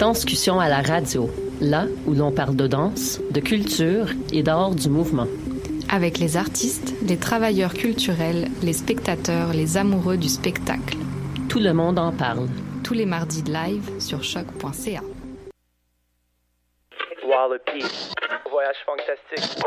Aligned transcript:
Danscussion 0.00 0.58
à 0.58 0.70
la 0.70 0.80
radio, 0.80 1.28
là 1.60 1.84
où 2.06 2.14
l'on 2.14 2.32
parle 2.32 2.56
de 2.56 2.66
danse, 2.66 3.20
de 3.32 3.38
culture 3.38 4.06
et 4.32 4.42
d'art 4.42 4.70
du 4.70 4.88
mouvement. 4.88 5.26
Avec 5.90 6.16
les 6.16 6.38
artistes, 6.38 6.94
les 7.06 7.18
travailleurs 7.18 7.74
culturels, 7.74 8.48
les 8.62 8.72
spectateurs, 8.72 9.52
les 9.52 9.76
amoureux 9.76 10.16
du 10.16 10.28
spectacle. 10.28 10.96
Tout 11.50 11.58
le 11.58 11.74
monde 11.74 11.98
en 11.98 12.12
parle. 12.12 12.48
Tous 12.82 12.94
les 12.94 13.04
mardis 13.04 13.42
de 13.42 13.52
live 13.52 14.00
sur 14.00 14.24
choc.ca. 14.24 15.02
Wallopy. 17.28 17.84
Voyage 18.50 18.76
fantastique. 18.86 19.62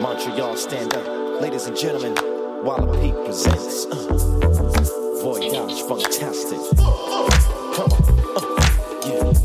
Montreal, 0.00 0.56
stand 0.56 0.94
up. 0.94 1.23
Ladies 1.44 1.66
and 1.66 1.76
gentlemen, 1.76 2.14
Wallopy 2.64 3.12
presents 3.26 3.84
uh, 3.84 3.96
Voyage 5.22 5.82
Fantastic. 5.82 6.58
Come 6.78 7.92
on. 7.92 8.02
Uh, 8.34 9.02
yeah. 9.06 9.43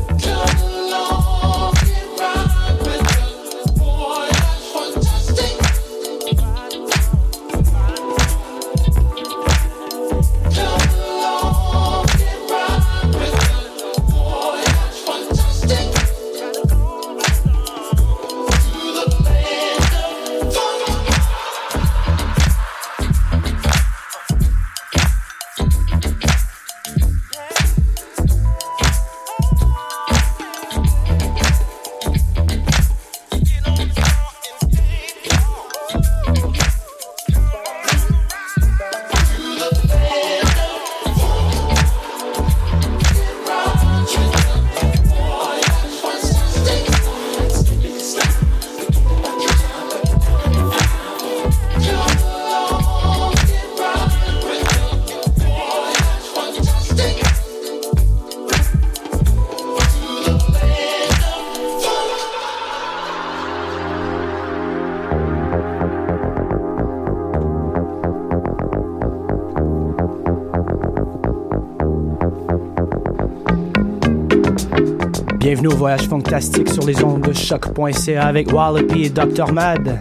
Bienvenue 75.60 75.76
au 75.76 75.78
voyage 75.78 76.08
fantastique 76.08 76.70
sur 76.70 76.86
les 76.86 77.04
ondes 77.04 77.20
de 77.20 77.34
choc.ca 77.34 78.26
avec 78.26 78.50
Wallopy 78.50 79.02
et 79.02 79.10
Dr. 79.10 79.52
Mad. 79.52 80.00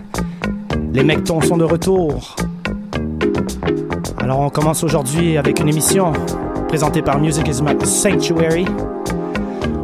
Les 0.94 1.04
mectons 1.04 1.42
sont 1.42 1.58
de 1.58 1.66
retour. 1.66 2.38
Alors 4.20 4.40
on 4.40 4.50
commence 4.50 4.86
aujourd'hui 4.86 5.38
avec 5.38 5.60
une 5.60 5.68
émission 5.68 6.14
présentée 6.70 7.02
par 7.02 7.20
Music 7.20 7.46
is 7.50 7.62
My 7.62 7.76
Sanctuary. 7.86 8.68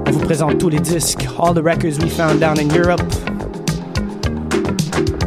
On 0.07 0.11
vous 0.11 0.21
présente 0.21 0.59
tous 0.59 0.69
les 0.69 0.79
disques, 0.79 1.27
all 1.37 1.53
the 1.53 1.61
records 1.61 1.99
we 2.01 2.09
found 2.09 2.39
down 2.39 2.57
in 2.57 2.73
Europe. 2.73 3.03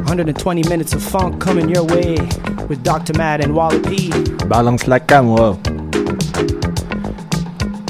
120 0.06 0.66
minutes 0.70 0.94
of 0.94 1.02
funk 1.02 1.38
coming 1.40 1.68
your 1.68 1.84
way 1.84 2.16
with 2.70 2.82
Dr. 2.82 3.12
Mad 3.18 3.44
and 3.44 3.52
Wallopy. 3.52 4.08
Balance 4.46 4.86
la 4.86 4.98
cam, 4.98 5.28
wow. 5.28 5.58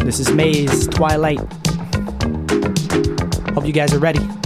This 0.04 0.18
is 0.18 0.32
Maze 0.32 0.88
Twilight. 0.88 1.57
You 3.68 3.74
guys 3.74 3.92
are 3.92 3.98
ready. 3.98 4.37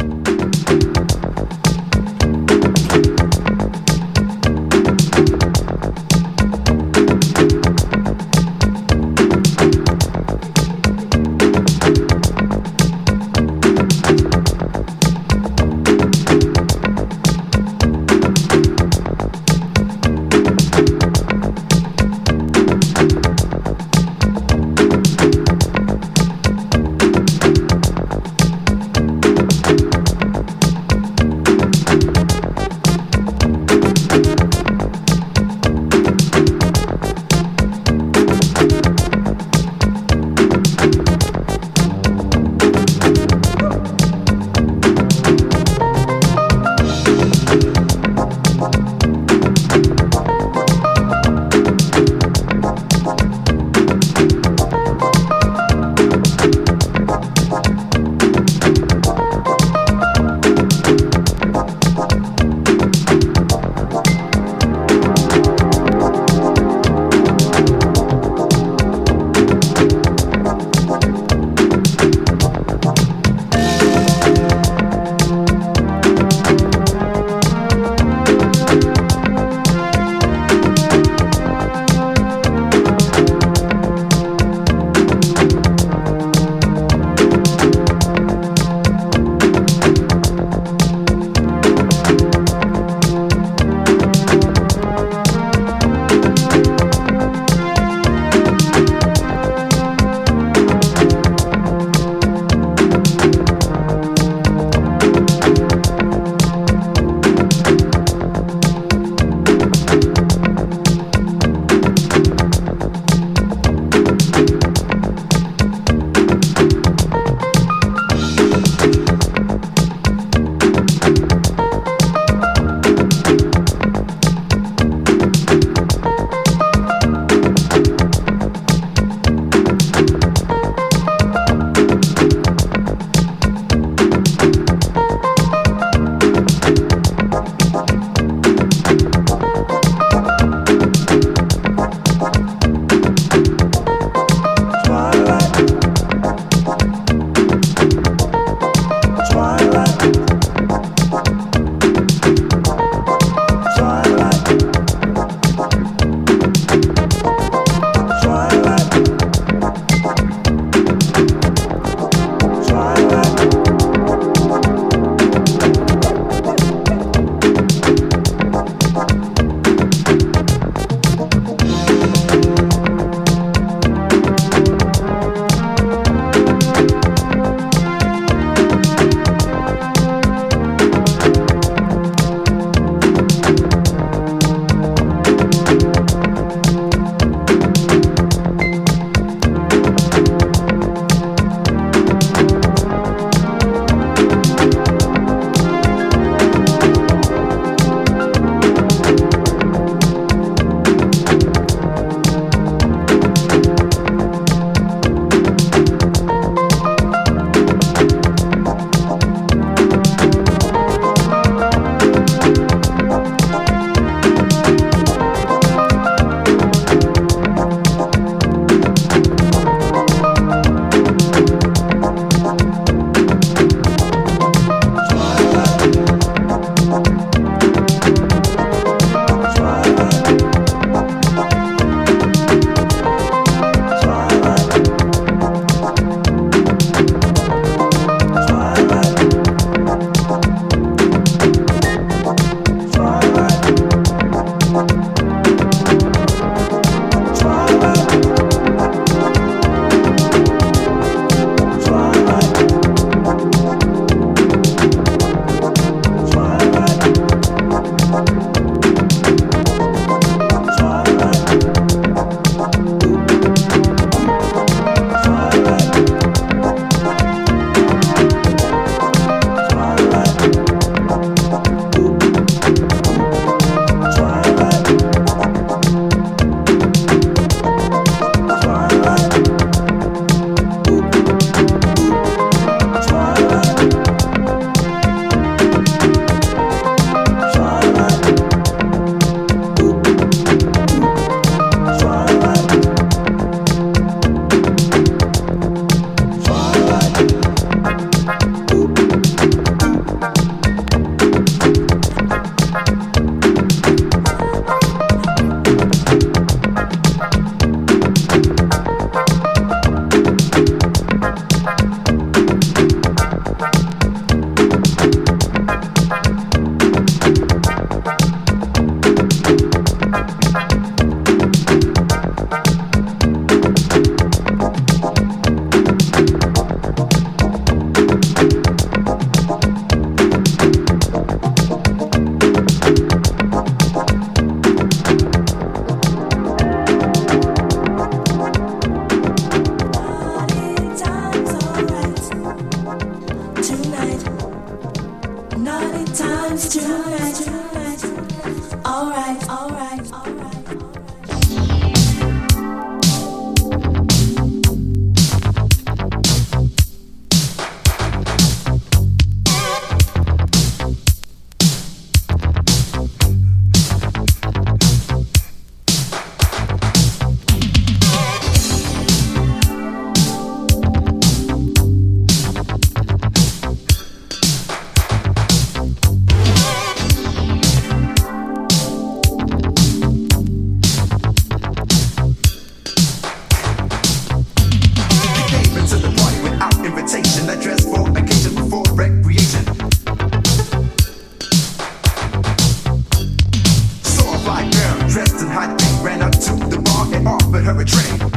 hurry, 397.62 397.74
hurry 397.74 397.84
train. 397.84 398.31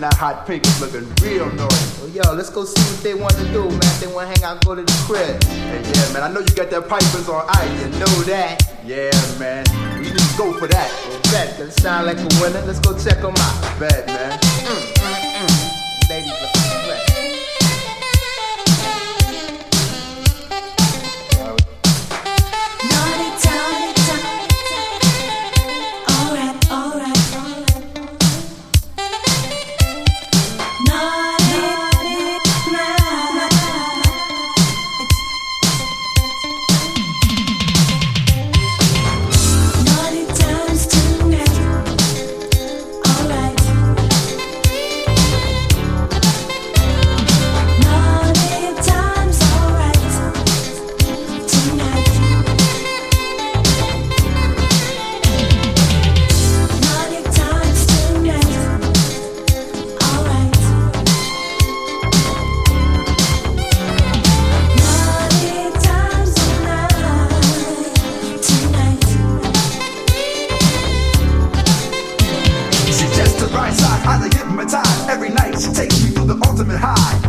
That 0.00 0.14
hot 0.14 0.46
pink 0.46 0.64
is 0.64 0.80
looking 0.80 1.12
real 1.20 1.50
nice. 1.54 1.98
Well, 1.98 2.08
yo, 2.10 2.32
let's 2.32 2.50
go 2.50 2.64
see 2.64 2.80
what 2.80 3.02
they 3.02 3.14
want 3.14 3.34
to 3.34 3.44
do, 3.52 3.68
man. 3.68 4.00
They 4.00 4.06
want 4.06 4.32
to 4.32 4.40
hang 4.40 4.44
out, 4.44 4.64
go 4.64 4.76
to 4.76 4.82
the 4.82 5.02
crib. 5.06 5.42
Hey, 5.42 5.82
yeah, 5.82 6.12
man, 6.12 6.22
I 6.22 6.32
know 6.32 6.38
you 6.38 6.54
got 6.54 6.70
that 6.70 6.88
pipers 6.88 7.28
on 7.28 7.44
ice. 7.48 7.82
You 7.82 7.88
know 7.98 8.22
that. 8.30 8.62
Yeah, 8.84 9.10
man. 9.40 9.66
We 9.98 10.10
need 10.10 10.16
to 10.16 10.38
go 10.38 10.52
for 10.56 10.68
that. 10.68 11.20
Bet, 11.32 11.58
that 11.58 11.72
sound 11.72 12.06
like 12.06 12.18
a 12.18 12.28
winner. 12.40 12.64
Let's 12.64 12.78
go 12.78 12.96
check 12.96 13.20
them 13.22 13.34
out. 13.36 13.80
Bet, 13.80 14.06
man. 14.06 14.38
Mm. 14.38 14.97
right 73.68 73.76
side, 73.76 74.06
I 74.06 74.18
like 74.20 74.34
hypnotized. 74.34 75.10
Every 75.10 75.30
night 75.30 75.58
she 75.60 75.72
takes 75.72 76.02
me 76.02 76.14
to 76.14 76.24
the 76.24 76.34
ultimate 76.46 76.78
high. 76.78 77.27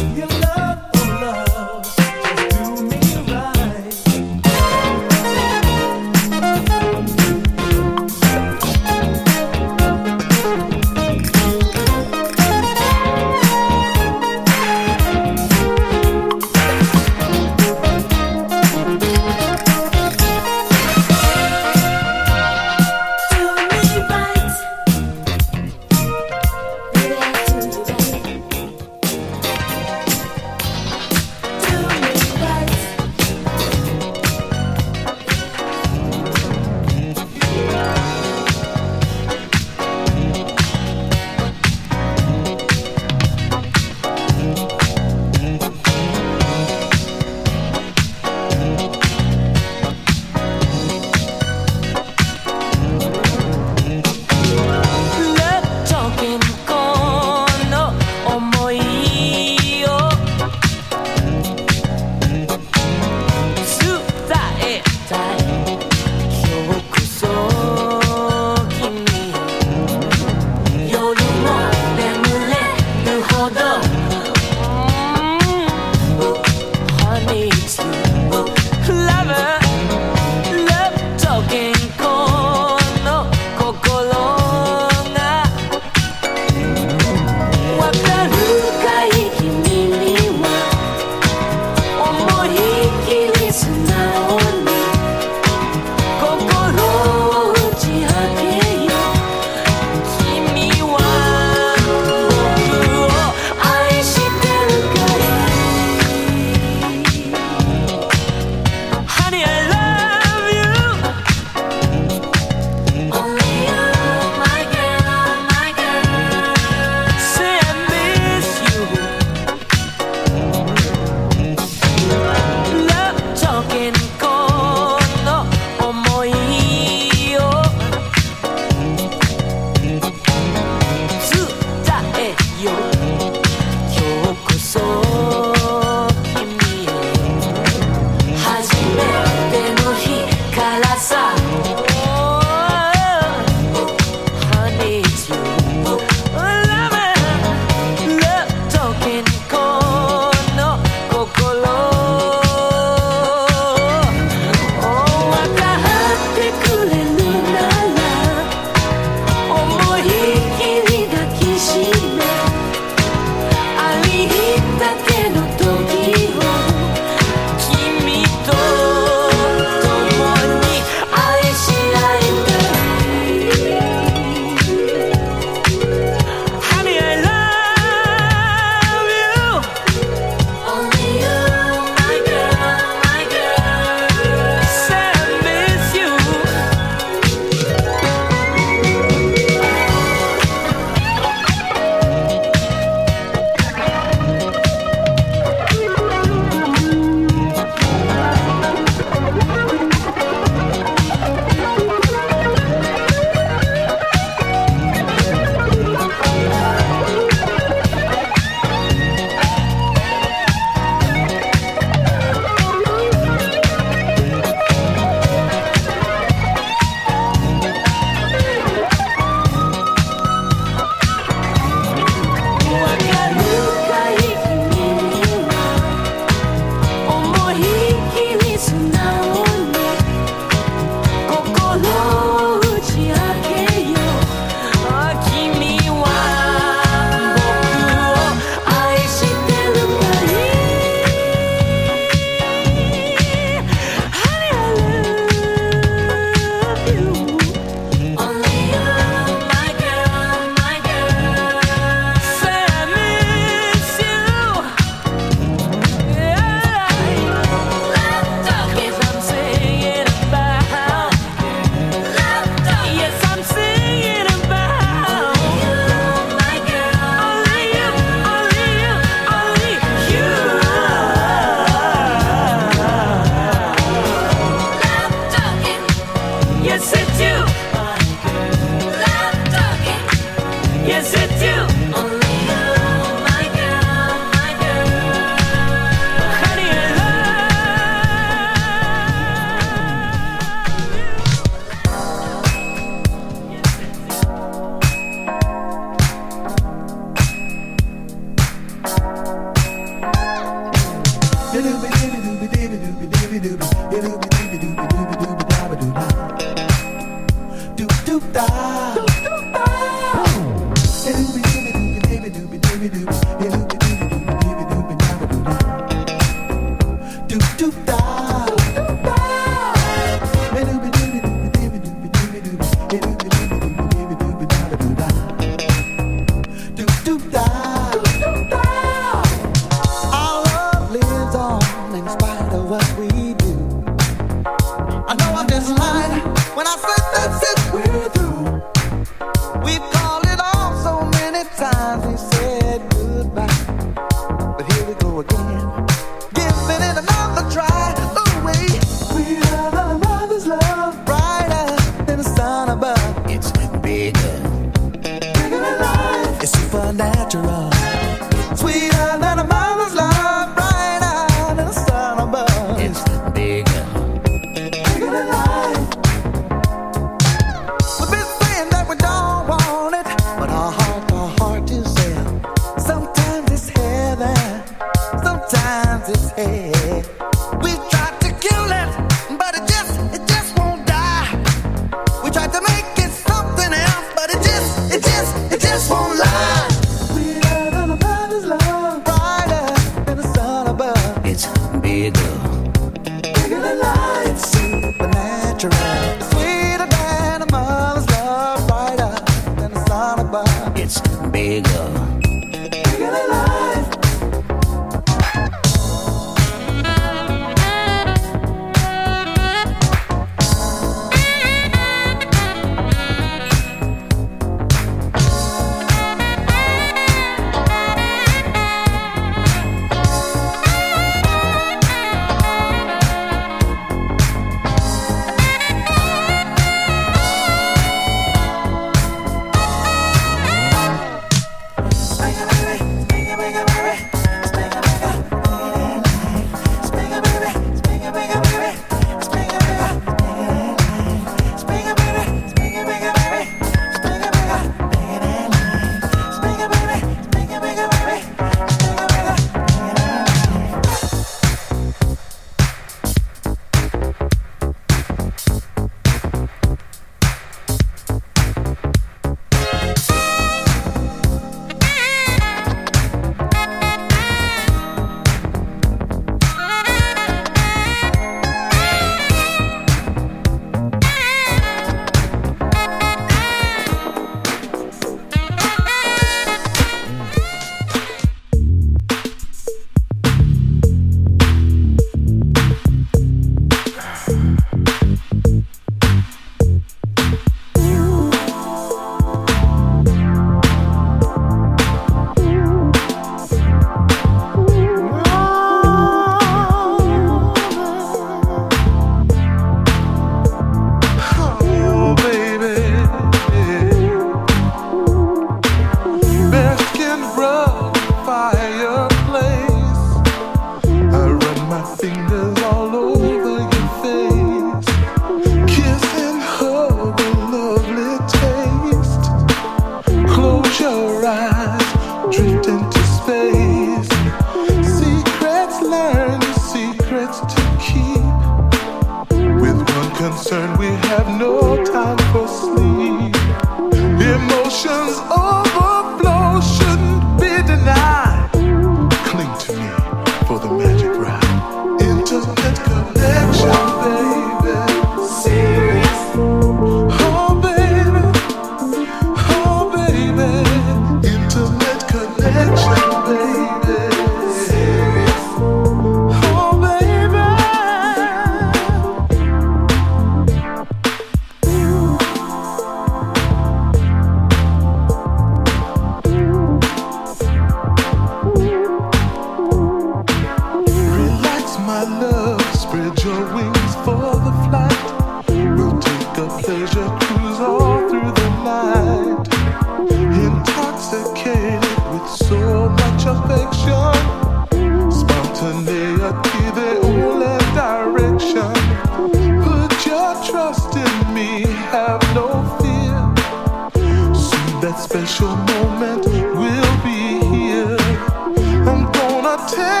Take. 599.71 600.00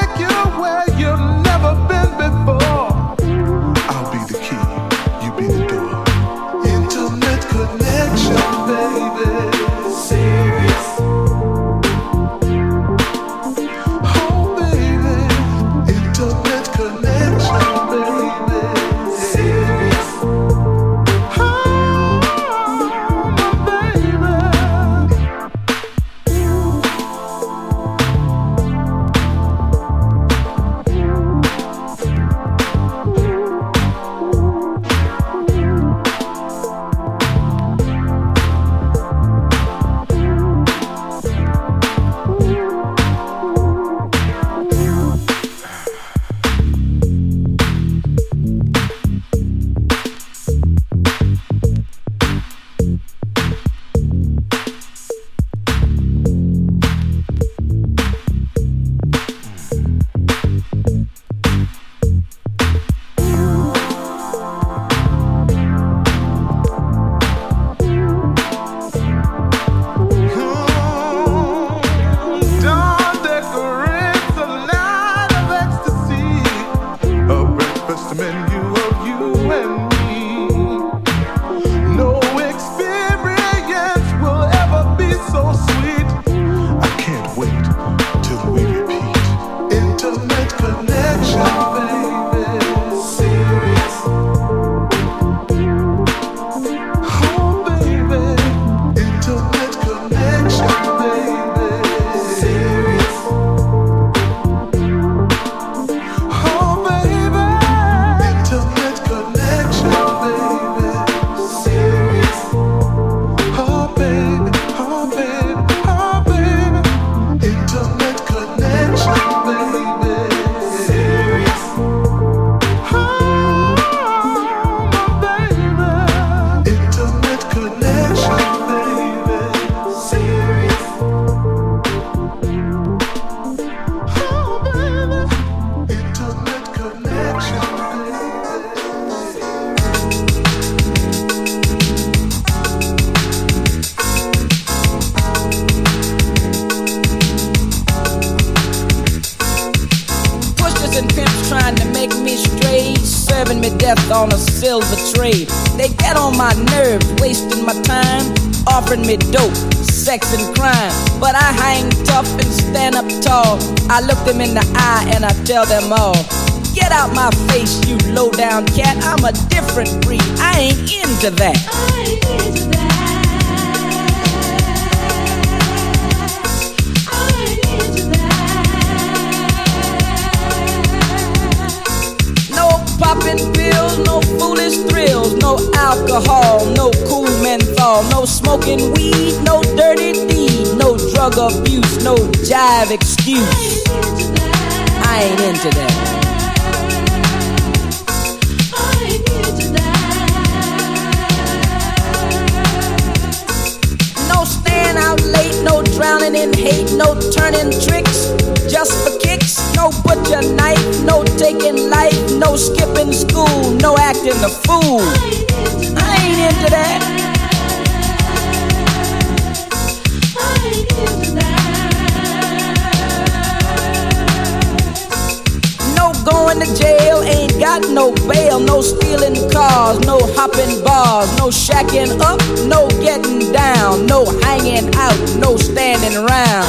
No 227.93 228.13
bail, 228.27 228.59
no 228.59 228.81
stealing 228.81 229.49
cars, 229.51 229.99
no 230.01 230.17
hopping 230.35 230.83
bars, 230.83 231.29
no 231.37 231.47
shacking 231.47 232.19
up, 232.21 232.39
no 232.67 232.87
getting 233.01 233.51
down, 233.51 234.05
no 234.05 234.25
hanging 234.41 234.93
out, 234.95 235.17
no 235.37 235.57
standing 235.57 236.17
around. 236.17 236.65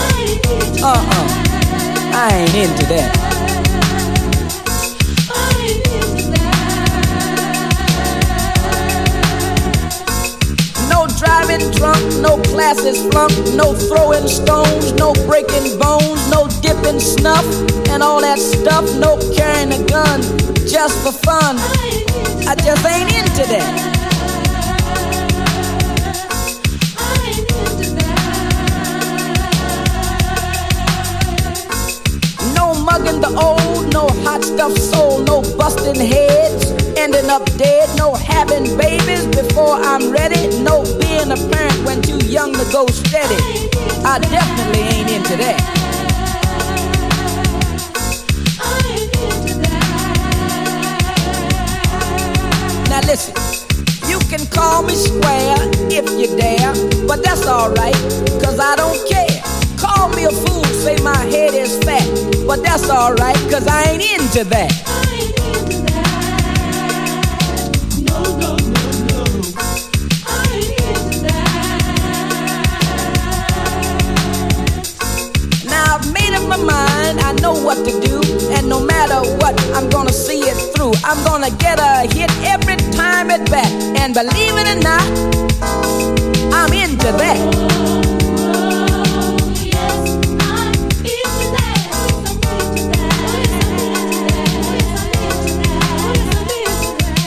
Uh 0.83 0.99
uh. 0.99 1.43
I 2.15 2.31
ain't 2.35 2.55
into 2.55 2.87
that. 2.87 3.22
Drunk, 11.71 12.03
no 12.21 12.37
classes 12.53 12.99
flunk, 13.11 13.33
no 13.55 13.75
throwing 13.75 14.27
stones, 14.27 14.93
no 14.93 15.13
breaking 15.27 15.79
bones, 15.79 16.31
no 16.31 16.49
dipping 16.61 17.01
snuff, 17.01 17.47
and 17.89 18.03
all 18.03 18.21
that 18.21 18.39
stuff, 18.39 18.85
no 18.99 19.19
carrying 19.37 19.73
a 19.73 19.85
gun 19.87 20.21
just 20.67 20.97
for 21.05 21.13
fun. 21.13 21.57
I 22.49 22.55
just 22.57 22.85
ain't 22.87 23.11
into 23.13 23.45
that. 23.53 23.93
No 32.55 32.75
mugging 32.75 33.21
the 33.21 33.29
old, 33.29 33.93
no 33.93 34.09
hot 34.25 34.43
stuff 34.45 34.77
sold, 34.77 35.27
no 35.27 35.43
busting 35.57 36.01
heads, 36.01 36.73
ending 37.03 37.29
up 37.31 37.45
dead, 37.57 37.89
no 37.99 38.15
having 38.15 38.63
babies 38.79 39.27
before 39.27 39.75
I'm 39.75 40.13
ready, 40.13 40.63
no 40.63 40.85
being 41.01 41.33
a 41.33 41.37
parent 41.51 41.85
when 41.85 42.01
too 42.01 42.25
young 42.27 42.53
to 42.53 42.65
go 42.71 42.87
steady. 42.87 43.35
I 44.07 44.21
definitely 44.21 44.83
ain't 44.95 45.11
into 45.11 45.37
that. 45.43 45.59
Now 52.89 53.01
listen, 53.11 53.35
you 54.09 54.21
can 54.31 54.47
call 54.47 54.85
me 54.85 54.95
square 54.95 55.57
if 55.91 56.07
you 56.15 56.29
dare, 56.37 56.73
but 57.09 57.25
that's 57.25 57.49
alright, 57.49 57.99
cause 58.41 58.61
I 58.61 58.77
don't 58.77 59.01
care. 59.11 59.43
Call 59.77 60.09
me 60.11 60.23
a 60.23 60.31
fool, 60.31 60.65
say 60.67 60.97
my 61.03 61.19
head 61.35 61.53
is 61.53 61.77
fat, 61.83 62.07
but 62.47 62.63
that's 62.63 62.89
alright, 62.89 63.35
cause 63.51 63.67
I 63.67 63.91
ain't 63.91 64.21
into 64.21 64.45
that. 64.51 65.02
Know 77.53 77.65
what 77.65 77.77
to 77.85 78.01
do, 78.01 78.21
and 78.55 78.69
no 78.69 78.81
matter 78.81 79.21
what, 79.37 79.55
I'm 79.75 79.89
gonna 79.91 80.13
see 80.13 80.41
it 80.41 80.57
through. 80.75 80.93
I'm 81.05 81.23
gonna 81.25 81.51
get 81.51 81.79
a 81.79 82.07
hit 82.15 82.31
every 82.45 82.77
time 82.93 83.31
at 83.31 83.51
bat, 83.51 83.71
and 84.01 84.15
believe 84.15 84.55
it 84.61 84.69
or 84.75 84.81
not, 84.81 85.05
I'm 86.53 86.73
into 86.73 87.11
that. 87.21 87.39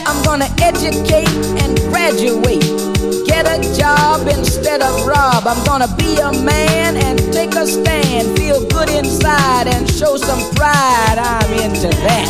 I'm 0.06 0.22
gonna 0.24 0.48
educate 0.60 1.28
and 1.62 1.78
graduate. 1.90 2.62
Get 3.26 3.46
a 3.46 3.58
job 3.76 4.26
instead 4.28 4.82
of 4.82 5.06
rob. 5.06 5.46
I'm 5.46 5.64
gonna 5.64 5.88
be 5.96 6.16
a 6.16 6.32
man 6.32 6.96
and 6.96 7.25
take 7.36 7.54
a 7.54 7.66
stand. 7.66 8.34
Feel 8.38 8.66
good 8.68 8.88
inside 8.88 9.66
and 9.66 9.86
show 9.90 10.16
some 10.16 10.42
pride. 10.54 11.18
I'm 11.18 11.52
into 11.64 11.90
that. 12.06 12.28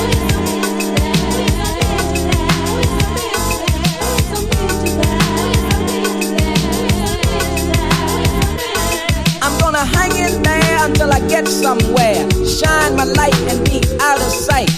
I'm 9.43 9.57
gonna 9.61 9.85
hang 9.97 10.11
in 10.27 10.43
there 10.43 10.87
until 10.87 11.13
I 11.13 11.21
get 11.29 11.47
somewhere. 11.47 12.19
Shine 12.45 12.97
my 12.97 13.05
light 13.05 13.39
and 13.51 13.65
be 13.65 13.79
out 14.01 14.19
of 14.19 14.33
sight. 14.33 14.71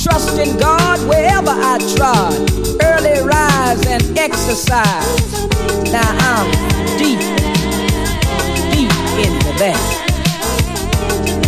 Trust 0.00 0.38
in 0.38 0.56
God 0.58 1.00
wherever 1.08 1.50
I 1.50 1.78
trod. 1.96 2.34
Early 2.80 3.18
rise 3.26 3.84
and 3.88 4.16
exercise. 4.16 5.32
Now 5.90 6.10
I'm 6.30 6.46
deep 6.98 7.31
into 9.52 9.64
that. 9.64 9.76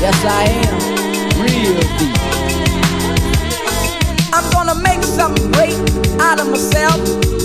Yes, 0.00 0.24
I 0.24 0.44
am. 0.48 0.78
Real 1.40 1.80
deep. 1.98 2.16
I'm 4.32 4.50
gonna 4.52 4.74
make 4.74 5.02
something 5.02 5.50
great 5.52 5.74
out 6.20 6.40
of 6.40 6.48
myself. 6.50 6.96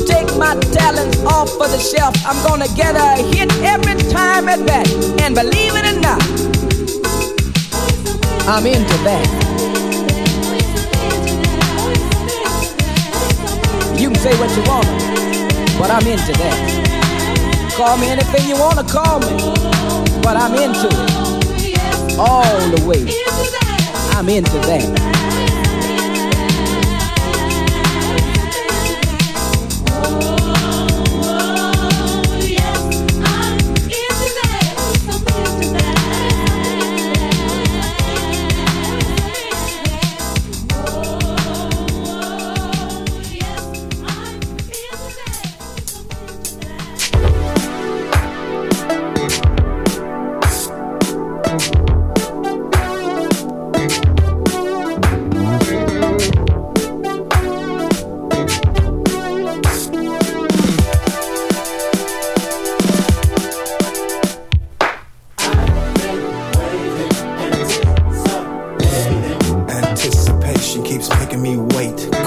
Take 0.08 0.28
my 0.38 0.56
talents 0.72 1.20
off 1.24 1.50
of 1.62 1.72
the 1.72 1.80
shelf. 1.80 2.16
I'm 2.26 2.42
gonna 2.44 2.68
get 2.76 2.96
a 2.96 3.22
hit 3.32 3.52
every 3.64 3.96
time 4.12 4.50
at 4.50 4.66
bat. 4.66 4.88
And 5.22 5.36
believe 5.36 5.74
it 5.76 5.86
or 5.86 6.00
not, 6.00 6.22
I'm 8.48 8.66
into 8.66 8.98
that. 9.04 9.26
You 14.00 14.10
can 14.10 14.20
say 14.20 14.34
what 14.40 14.50
you 14.56 14.64
wanna, 14.64 14.94
but 15.78 15.92
I'm 15.92 16.08
into 16.08 16.34
that. 16.34 16.58
Call 17.76 17.98
me 17.98 18.10
anything 18.10 18.48
you 18.48 18.58
wanna 18.58 18.84
call 18.84 19.20
me, 19.20 19.54
but 20.22 20.38
I'm 20.38 20.54
into 20.56 20.88
it. 20.88 22.18
All 22.18 22.70
the 22.70 22.84
way. 22.86 23.06
I'm 24.16 24.30
into 24.30 24.58
that. 24.68 25.19
Making 71.42 71.68
me 71.68 71.76
wait. 71.76 72.19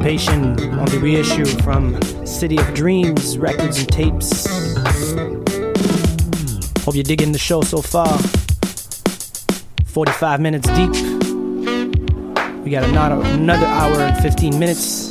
participation 0.00 0.58
on 0.78 0.86
the 0.86 0.98
reissue 0.98 1.44
from 1.62 2.00
City 2.26 2.56
of 2.56 2.74
Dreams 2.74 3.36
records 3.36 3.78
and 3.78 3.88
tapes. 3.88 4.46
Hope 6.84 6.94
you're 6.94 7.04
digging 7.04 7.32
the 7.32 7.38
show 7.38 7.60
so 7.60 7.82
far. 7.82 8.18
45 9.84 10.40
minutes 10.40 10.68
deep. 10.68 10.90
We 12.64 12.70
got 12.70 12.84
another, 12.84 13.20
another 13.34 13.66
hour 13.66 14.00
and 14.00 14.22
15 14.22 14.58
minutes. 14.58 15.09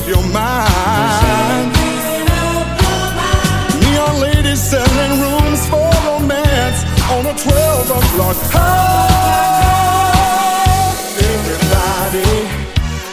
up 0.00 0.08
your 0.08 0.22
mind. 0.32 1.72
Neon 3.82 4.20
ladies 4.20 4.60
selling 4.60 5.20
rooms 5.20 5.66
for 5.68 5.90
romance 6.06 6.84
on 7.14 7.26
a 7.26 7.34
12 7.34 7.90
o'clock 7.90 8.36
high. 8.54 9.80
Everybody, 11.32 12.32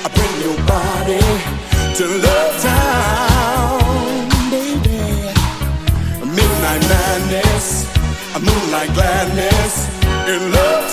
I 0.05 0.07
bring 0.15 0.35
your 0.45 0.59
body 0.73 1.25
to 1.97 2.05
love 2.25 2.53
town, 2.61 3.79
baby. 4.51 5.01
Midnight 6.37 6.83
madness, 6.93 7.67
a 8.35 8.39
moonlight 8.39 8.91
gladness 8.93 9.73
in 10.27 10.51
love. 10.51 10.86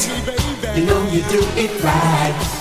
You 0.00 0.86
know 0.86 1.02
you 1.10 1.20
do 1.28 1.42
it 1.56 1.84
right. 1.84 2.59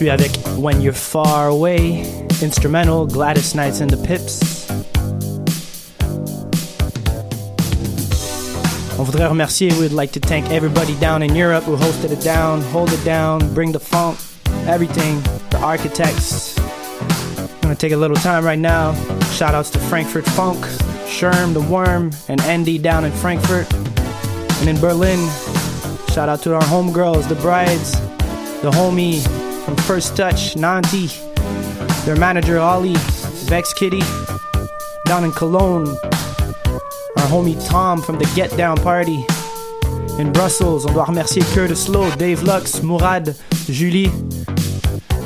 poursuit 0.00 0.10
avec 0.10 0.30
When 0.58 0.80
You're 0.80 0.94
Far 0.94 1.48
Away, 1.48 2.02
instrumental 2.42 3.06
Gladys 3.06 3.54
Knights 3.54 3.80
and 3.80 3.90
the 3.90 3.96
Pips. 3.96 4.40
On 8.98 9.04
voudrait 9.04 9.28
remercier, 9.28 9.72
we'd 9.78 9.92
like 9.92 10.12
to 10.12 10.20
thank 10.20 10.50
everybody 10.50 10.94
down 11.00 11.22
in 11.22 11.34
Europe 11.34 11.64
who 11.64 11.76
hosted 11.76 12.12
it 12.12 12.22
down, 12.22 12.62
hold 12.72 12.92
it 12.92 13.04
down, 13.04 13.52
bring 13.54 13.72
the 13.72 13.80
funk, 13.80 14.18
everything, 14.66 15.20
the 15.50 15.58
architects. 15.58 16.58
I'm 16.58 17.60
gonna 17.62 17.74
take 17.74 17.92
a 17.92 17.96
little 17.96 18.16
time 18.16 18.44
right 18.44 18.58
now. 18.58 18.94
Shout 19.32 19.54
outs 19.54 19.70
to 19.70 19.78
Frankfurt 19.78 20.26
Funk, 20.26 20.58
Sherm 21.06 21.52
the 21.52 21.60
Worm, 21.60 22.10
and 22.28 22.40
Andy 22.42 22.78
down 22.78 23.04
in 23.04 23.12
Frankfurt. 23.12 23.72
And 24.60 24.68
in 24.68 24.80
Berlin, 24.80 25.18
shout 26.14 26.28
out 26.28 26.42
to 26.42 26.54
our 26.54 26.62
homegirls, 26.62 27.28
the 27.28 27.36
brides, 27.36 27.92
the 28.62 28.70
homie, 28.70 29.39
from 29.64 29.76
First 29.76 30.16
Touch, 30.16 30.54
Nanti, 30.54 31.08
their 32.04 32.16
manager 32.16 32.58
Ollie, 32.58 32.94
Vex 33.46 33.72
Kitty. 33.72 34.02
Down 35.06 35.24
in 35.24 35.32
Cologne, 35.32 35.88
our 35.88 37.26
homie 37.28 37.58
Tom 37.68 38.00
from 38.00 38.18
the 38.18 38.30
Get 38.34 38.56
Down 38.56 38.76
Party. 38.76 39.24
In 40.18 40.32
Brussels, 40.32 40.86
on 40.86 40.94
doit 40.94 41.08
remercier 41.08 41.42
Curtis 41.54 41.88
Lowe, 41.88 42.14
Dave 42.16 42.42
Lux, 42.42 42.80
Mourad, 42.80 43.36
Julie. 43.66 44.10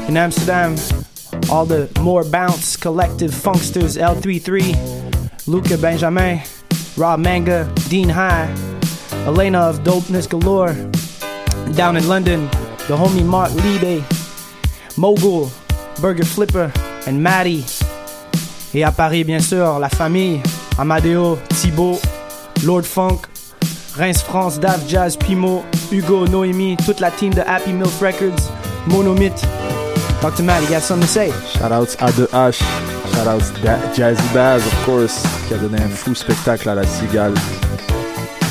In 0.09 0.17
Amsterdam, 0.17 0.77
all 1.51 1.67
the 1.67 1.91
More 2.01 2.25
Bounce 2.25 2.77
Collective 2.77 3.31
Funksters 3.31 4.01
L33, 4.01 5.47
Luca 5.47 5.77
Benjamin, 5.77 6.41
Rob 6.97 7.21
Manga, 7.21 7.73
Dean 7.89 8.09
High, 8.09 8.49
Elena 9.27 9.61
of 9.61 9.81
Dopeness 9.81 10.29
Galore. 10.29 10.75
Down 11.75 11.97
in 11.97 12.07
London, 12.09 12.47
the 12.87 12.97
homie 12.97 13.25
Mark 13.25 13.53
Liebe, 13.55 14.05
Mogul, 14.97 15.49
Burger 16.01 16.25
Flipper, 16.25 16.71
and 17.09 17.15
Maddie. 17.21 17.65
Et 18.75 18.83
à 18.85 18.91
Paris, 18.93 19.25
bien 19.25 19.41
sûr, 19.41 19.79
la 19.79 19.89
famille, 19.89 20.41
Amadeo, 20.79 21.39
Thibaut, 21.61 22.01
Lord 22.65 22.83
Funk, 22.85 23.19
Reims 23.97 24.23
France, 24.23 24.59
Dav 24.59 24.81
Jazz, 24.89 25.17
Pimo, 25.17 25.63
Hugo, 25.93 26.27
Noémie, 26.27 26.77
toute 26.85 27.01
la 27.01 27.11
team 27.11 27.33
de 27.33 27.41
Happy 27.43 27.73
Milk 27.73 27.93
Records, 28.01 28.51
Monomit. 28.89 29.33
Dr. 30.23 30.43
Matt, 30.43 30.63
you 30.63 30.69
got 30.69 30.81
something 30.83 31.07
to 31.07 31.13
say? 31.13 31.31
Shoutouts 31.59 31.97
A2H, 31.99 32.61
shoutouts 33.13 33.53
Da- 33.63 33.79
Jazzy 33.95 34.23
Baz, 34.33 34.63
of 34.67 34.85
course, 34.87 35.23
qui 35.47 35.55
a 35.55 35.59
donné 35.59 35.79
un 35.81 35.89
fou 35.89 36.15
spectacle 36.15 36.69
à 36.69 36.75
la 36.75 36.85
Cigale. 36.87 37.35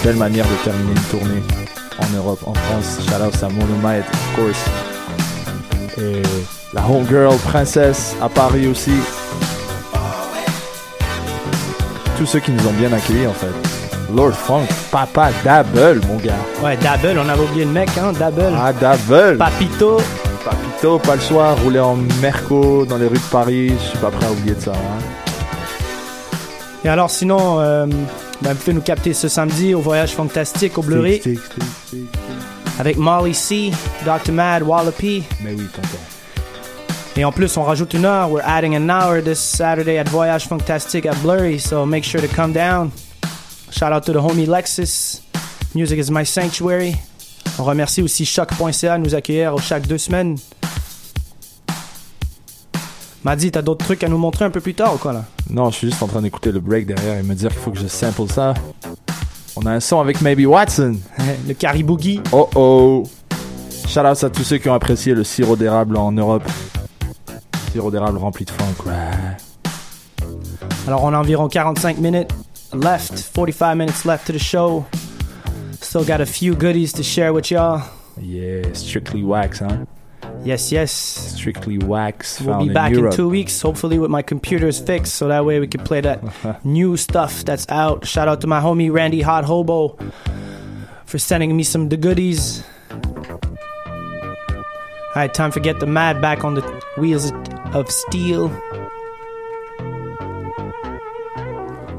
Belle 0.03 0.15
manière 0.18 0.45
de 0.45 0.56
terminer 0.64 0.91
une 0.91 1.20
tournée 1.20 1.44
en 1.99 2.15
Europe, 2.15 2.40
en 2.45 2.53
France. 2.53 2.99
Shoutouts 2.99 3.44
à 3.45 3.49
Monomite, 3.49 4.06
of 4.06 4.36
course. 4.36 4.93
Et 5.99 6.22
la 6.74 6.82
homegirl, 6.88 7.36
Princesse, 7.38 8.15
à 8.22 8.30
Paris 8.30 8.68
aussi. 8.68 8.91
Tous 12.18 12.26
ceux 12.26 12.40
qui 12.40 12.52
nous 12.52 12.68
ont 12.68 12.74
bien 12.74 12.91
accueillis 12.94 13.28
en 13.28 13.34
fait. 13.34 13.48
Lord 14.15 14.34
Funk, 14.34 14.65
Papa 14.91 15.30
Double, 15.44 16.02
mon 16.07 16.18
gars. 16.18 16.34
Ouais, 16.64 16.78
Double, 16.78 17.20
on 17.20 17.28
avait 17.30 17.44
oublié 17.44 17.65
le 17.65 17.72
mec, 17.72 17.90
hein, 17.98 18.11
Double. 18.14 18.53
Ah, 18.56 18.72
Double. 18.74 19.38
Papito. 19.38 19.98
Papito, 20.45 20.99
pas 20.99 21.15
le 21.15 21.22
choix, 21.22 21.53
rouler 21.53 21.80
en 21.80 21.95
Merco 22.22 22.86
dans 22.86 22.98
les 22.98 23.07
rues 23.07 23.15
de 23.18 23.32
Paris, 23.32 23.70
je 23.70 23.90
suis 23.90 23.98
pas 23.98 24.11
prêt 24.11 24.26
à 24.28 24.32
oublier 24.32 24.53
de 24.56 24.61
ça. 24.61 24.72
hein. 24.72 25.03
Et 26.86 26.90
alors, 26.90 27.10
sinon, 27.10 27.60
euh, 27.61 27.86
ben, 28.41 28.52
vous 28.52 28.56
pouvez 28.60 28.74
nous 28.74 28.82
capter 28.82 29.14
ce 29.14 29.28
samedi 29.30 29.74
au 29.74 29.80
Voyage 29.80 30.11
Fantastique 30.14 30.78
au 30.78 30.82
Bleury 30.84 31.20
stick. 31.22 31.40
Avec 32.80 32.98
Molly 32.98 33.34
C, 33.34 33.72
Dr. 34.06 34.32
Mad, 34.32 34.64
Wallopy. 34.64 35.24
Mais 35.41 35.54
oui, 35.54 35.66
tonton. 35.74 35.98
Et 37.16 37.24
en 37.24 37.32
plus, 37.32 37.56
on 37.58 37.64
rajoute 37.64 37.94
une 37.94 38.06
heure. 38.06 38.32
We're 38.32 38.44
adding 38.44 38.76
an 38.76 38.90
hour 38.90 39.22
this 39.22 39.40
Saturday 39.40 40.00
at 40.00 40.06
Voyage 40.06 40.48
Fantastique 40.48 41.06
at 41.06 41.16
Blurry, 41.22 41.60
so 41.60 41.86
make 41.86 42.04
sure 42.04 42.22
to 42.22 42.28
come 42.28 42.54
down. 42.54 42.91
Shout 43.70 43.91
out 43.94 44.04
to 44.06 44.14
the 44.14 44.20
homie 44.20 44.48
Lexus. 44.48 45.22
Music 45.76 46.00
is 46.00 46.10
my 46.10 46.24
sanctuary. 46.24 46.95
On 47.60 47.64
remercie 47.64 48.02
aussi 48.02 48.26
choc.ca 48.26 48.98
de 48.98 49.04
nous 49.04 49.14
accueillir 49.14 49.56
chaque 49.60 49.88
deux 49.88 50.00
semaines. 50.00 50.38
Madi, 53.24 53.52
t'as 53.52 53.62
d'autres 53.62 53.86
trucs 53.86 54.04
à 54.04 54.10
nous 54.10 54.18
montrer 54.18 54.45
un 54.45 54.50
peu 54.50 54.60
plus 54.60 54.74
tard 54.74 54.95
ou 54.95 54.98
quoi 54.98 55.14
là? 55.14 55.26
Non, 55.50 55.70
je 55.70 55.78
suis 55.78 55.90
juste 55.90 56.04
en 56.04 56.08
train 56.08 56.22
d'écouter 56.22 56.52
le 56.52 56.60
break 56.60 56.88
derrière 56.88 57.18
et 57.18 57.24
me 57.24 57.36
dire 57.36 57.52
qu'il 57.52 57.60
faut 57.60 57.72
que 57.72 57.80
je 57.80 57.88
sample 57.88 58.28
ça. 58.28 58.54
On 59.55 59.65
a 59.65 59.71
un 59.71 59.80
son 59.80 59.99
avec 59.99 60.21
Maybe 60.21 60.45
Watson. 60.45 60.97
le 61.47 61.53
Caribougi. 61.53 62.21
Oh 62.31 62.49
oh. 62.55 63.03
Shout 63.88 63.99
out 63.99 64.23
à 64.23 64.30
tous 64.30 64.43
ceux 64.43 64.57
qui 64.57 64.69
ont 64.69 64.73
apprécié 64.73 65.13
le 65.13 65.23
sirop 65.23 65.55
d'érable 65.55 65.97
en 65.97 66.11
Europe. 66.11 66.43
Sirop 67.71 67.91
d'érable 67.91 68.17
rempli 68.17 68.45
de 68.45 68.51
funk. 68.51 68.85
ouais. 68.85 68.93
Alors, 70.88 71.03
on 71.03 71.13
a 71.13 71.17
environ 71.17 71.47
45 71.47 71.99
minutes 71.99 72.31
left, 72.73 73.17
45 73.17 73.75
minutes 73.75 74.05
left 74.05 74.25
to 74.27 74.34
the 74.34 74.39
show. 74.39 74.85
Still 75.81 76.03
got 76.03 76.19
a 76.21 76.25
few 76.25 76.55
goodies 76.55 76.91
to 76.93 77.03
share 77.03 77.31
with 77.31 77.51
y'all. 77.51 77.81
Yeah, 78.19 78.63
strictly 78.73 79.23
wax, 79.23 79.59
huh? 79.59 79.85
Yes, 80.45 80.72
yes. 80.72 80.91
Strictly 80.91 81.78
wax. 81.78 82.41
We'll 82.41 82.65
be 82.65 82.74
back 82.74 82.91
in 82.91 83.06
in 83.06 83.11
two 83.11 83.30
weeks, 83.30 83.61
hopefully 83.61 83.98
with 83.98 84.11
my 84.11 84.22
computers 84.22 84.80
fixed, 84.80 85.15
so 85.15 85.28
that 85.30 85.45
way 85.45 85.60
we 85.60 85.68
can 85.68 85.84
play 85.84 86.02
that 86.02 86.65
new 86.65 86.98
stuff 86.98 87.45
that's 87.45 87.68
out. 87.70 88.06
Shout 88.06 88.28
out 88.28 88.41
to 88.41 88.48
my 88.48 88.60
homie 88.60 88.91
Randy 88.91 89.22
Hot 89.22 89.45
Hobo 89.45 89.98
for 91.06 91.18
sending 91.18 91.56
me 91.56 91.64
some 91.64 91.90
the 91.90 91.98
goodies. 91.98 92.64
All 95.15 95.20
right, 95.22 95.34
time 95.34 95.52
for 95.52 95.60
get 95.60 95.80
the 95.80 95.86
mad 95.86 96.22
back 96.22 96.44
on 96.44 96.56
the 96.56 96.61
wheels 96.98 97.32
of 97.74 97.90
steel. 97.90 98.49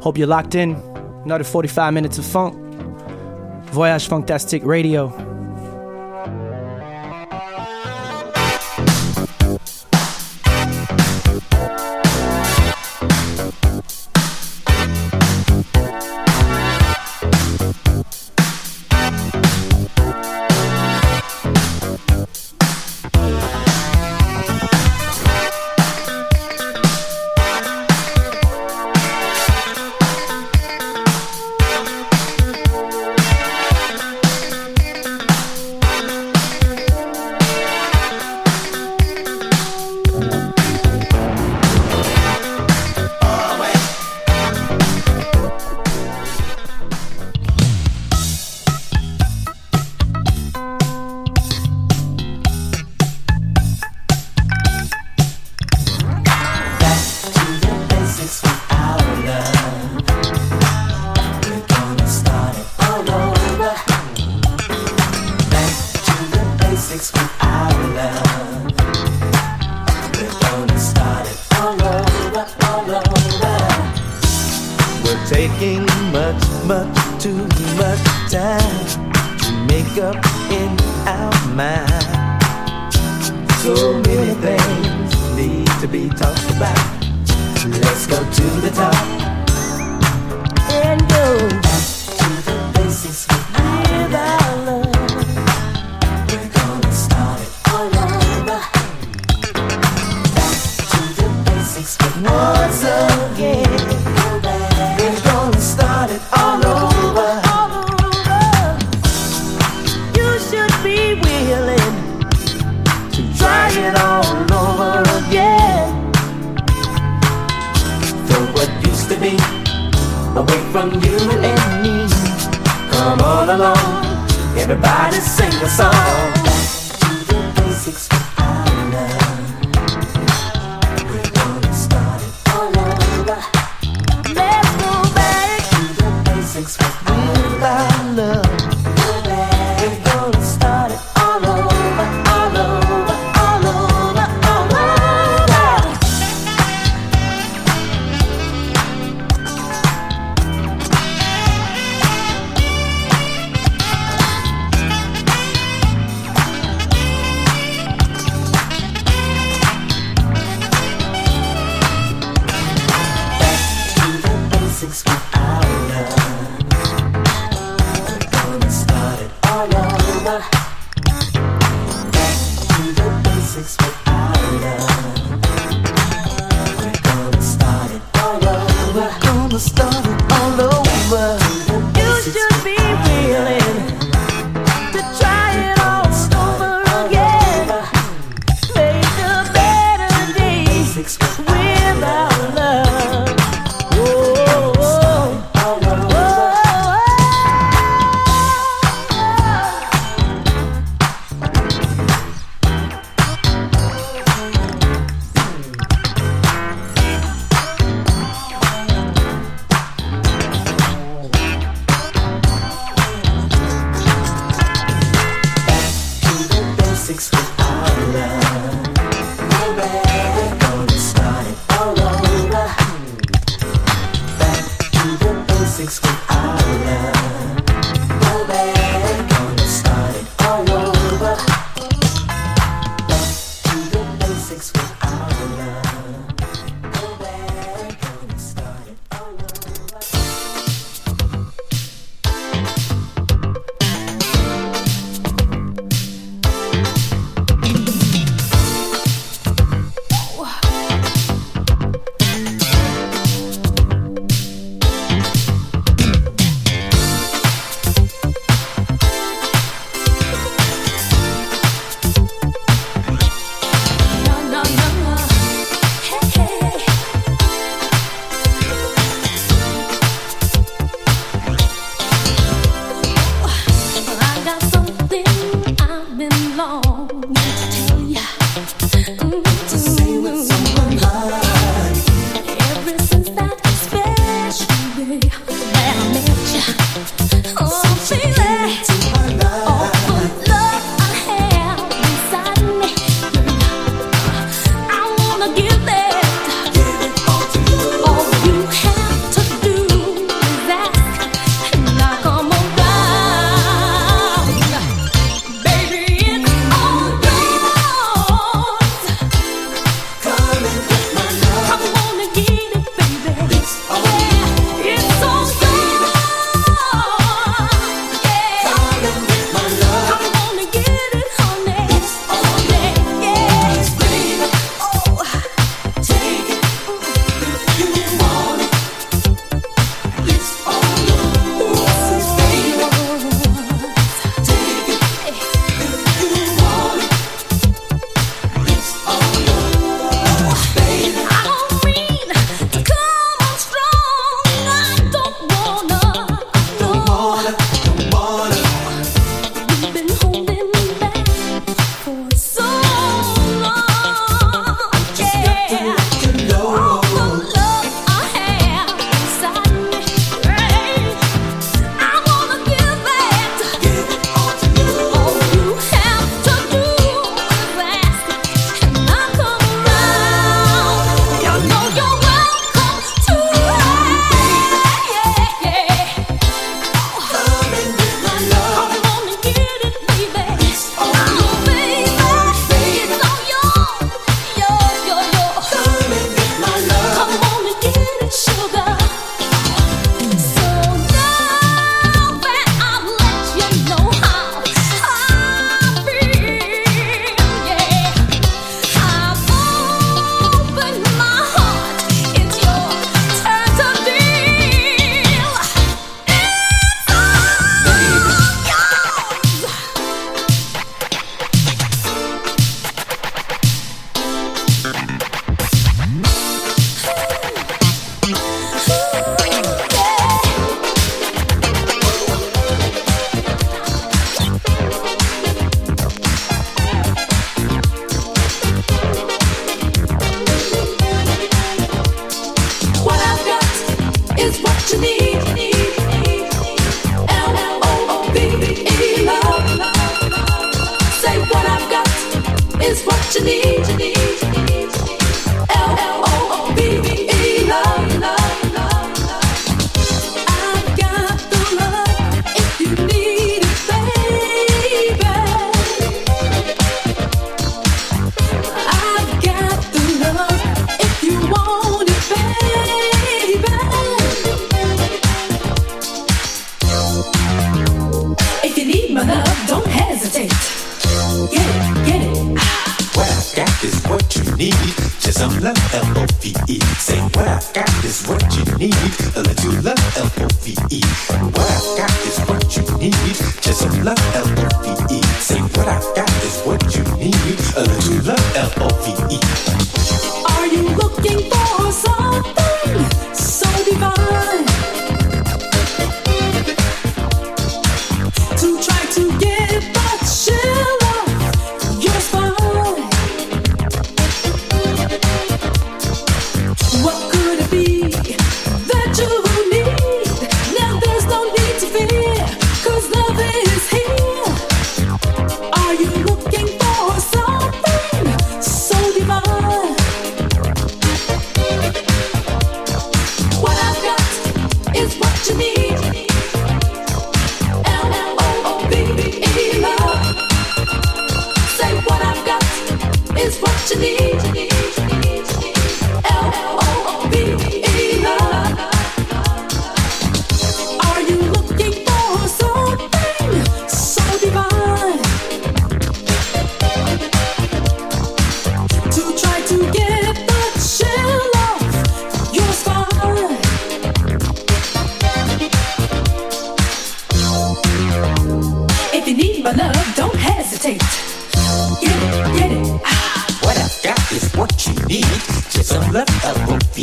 Hope 0.03 0.19
you're 0.19 0.27
locked 0.27 0.55
in. 0.55 0.75
Another 1.25 1.45
45 1.45 1.95
minutes 1.95 2.19
of 2.19 2.27
funk. 2.27 2.55
Voyage 3.71 4.07
Funktastic 4.09 4.65
Radio. 4.65 5.34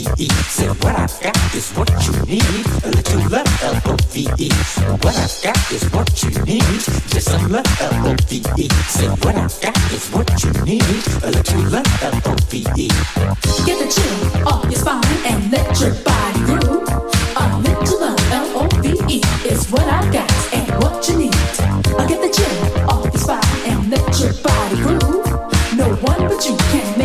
L-O-V-E. 0.02 0.28
Say 0.50 0.68
what 0.68 0.96
I've 0.98 1.22
got 1.22 1.56
is 1.56 1.72
what 1.74 1.90
you 2.08 2.14
need. 2.26 2.66
A 2.84 2.90
little 2.90 3.30
love, 3.30 3.64
L-O-V-E. 3.64 4.50
What 5.04 5.16
I've 5.16 5.38
got 5.44 5.72
is 5.72 5.84
what 5.92 6.24
you 6.24 6.32
need. 6.46 6.82
Just 7.12 7.30
some 7.30 7.52
love, 7.52 7.68
L-O-V-E. 7.82 8.68
Said 8.90 9.10
what 9.24 9.36
I've 9.36 9.62
got 9.62 9.78
is 9.92 10.10
what 10.10 10.30
you 10.44 10.52
need. 10.66 10.84
A 11.24 11.32
little 11.32 11.64
love, 11.70 12.04
L-O-V-E. 12.04 12.88
Get 13.66 13.78
the 13.78 13.88
chill 13.94 14.48
off 14.48 14.64
your 14.66 14.80
spine 14.80 15.04
and 15.26 15.52
let 15.52 15.80
your 15.80 15.94
body 16.04 16.40
groove. 16.50 16.88
A 17.36 17.58
little 17.60 18.00
love, 18.00 18.32
L-O-V-E 18.32 19.22
is 19.50 19.70
what 19.70 19.86
I've 19.86 20.12
got 20.12 20.32
and 20.54 20.84
what 20.84 21.08
you 21.08 21.18
need. 21.18 21.36
i 22.00 22.06
get 22.08 22.22
the 22.22 22.32
chill 22.34 22.90
off 22.90 23.06
your 23.06 23.22
spine 23.22 23.70
and 23.70 23.92
let 23.92 24.20
your 24.20 24.34
body 24.42 24.76
groove. 24.78 25.26
No 25.78 25.88
one 26.02 26.28
but 26.28 26.46
you 26.46 26.58
can 26.72 27.01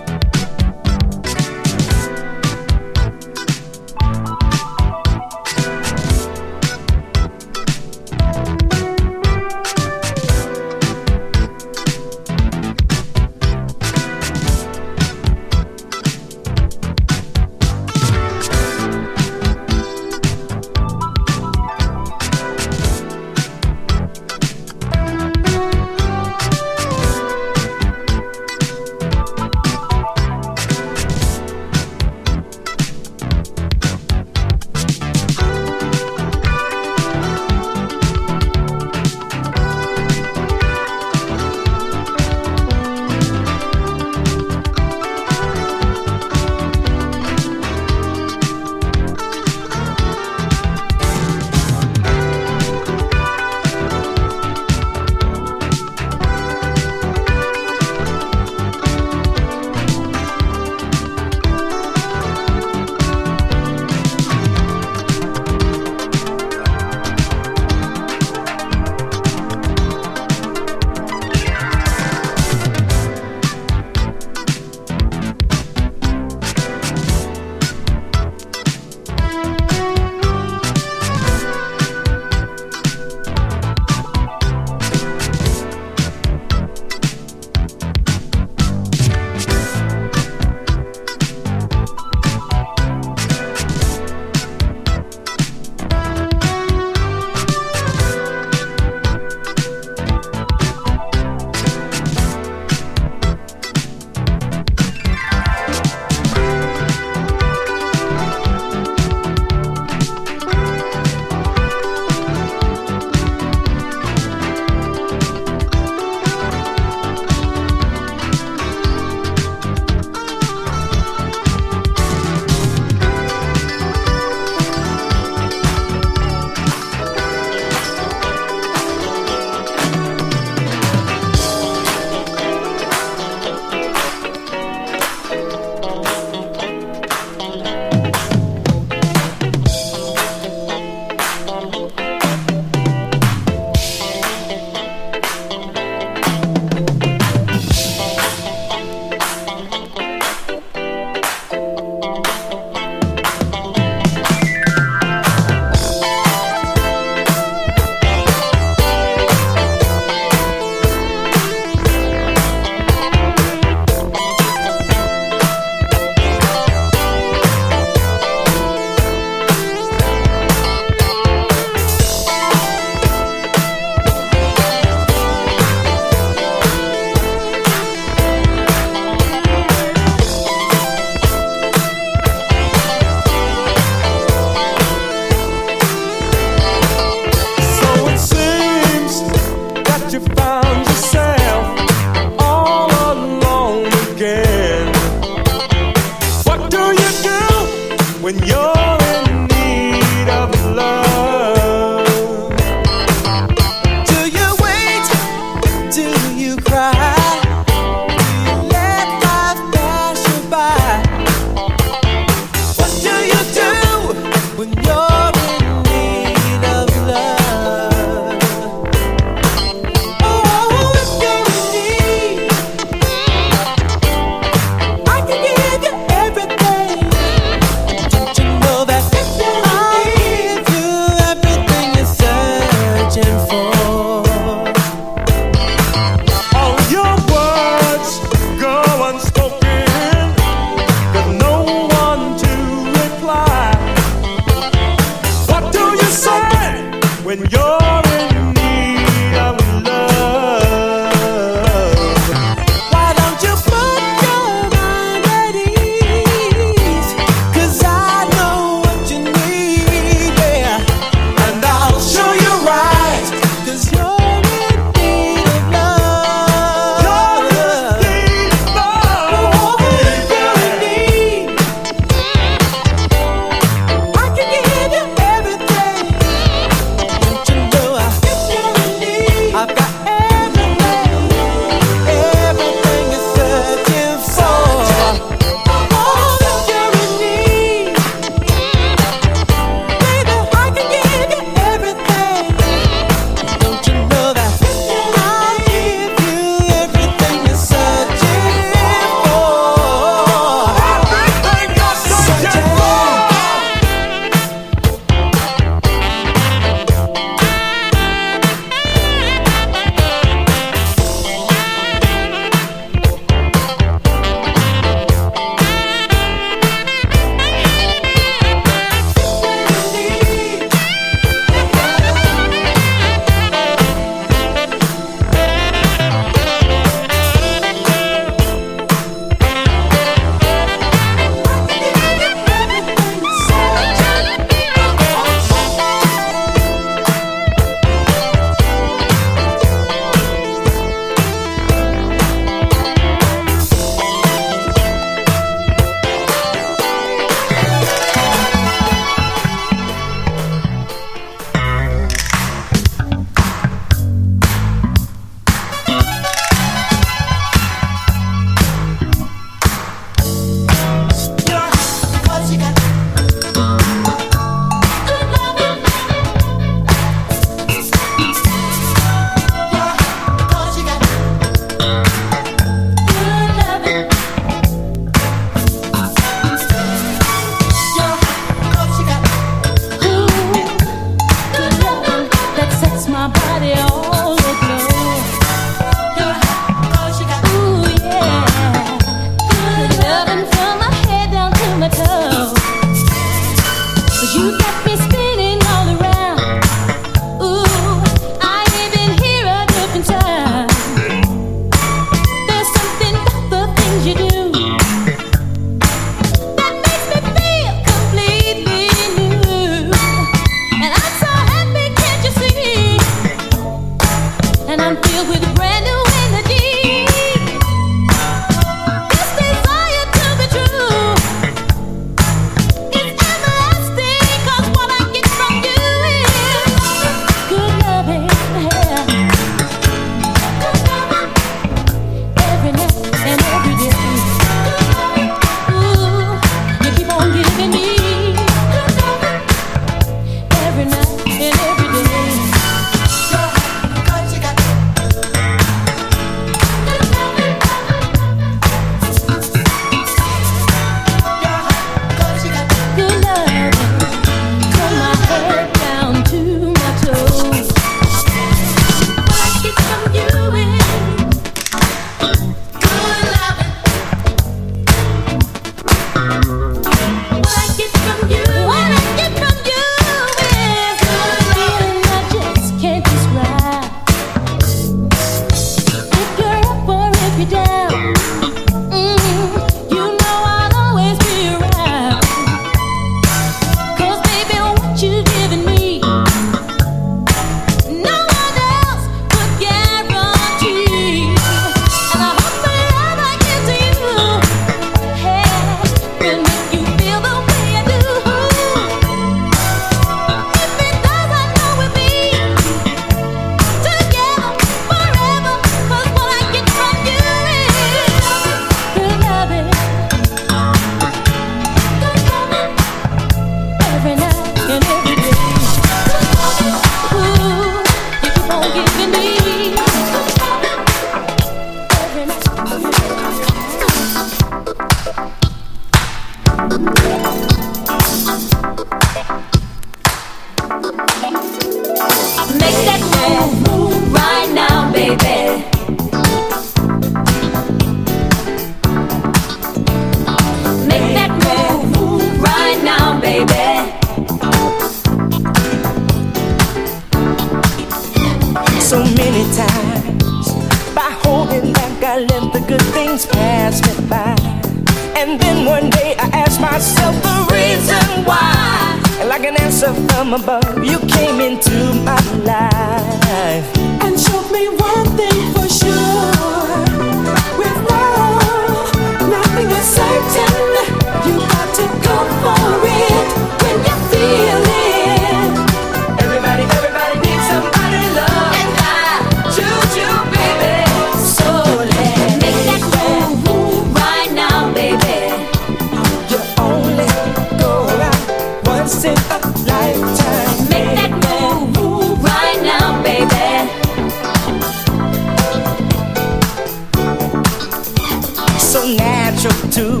so 598.72 598.86
natural 598.94 599.52
to 599.70 600.00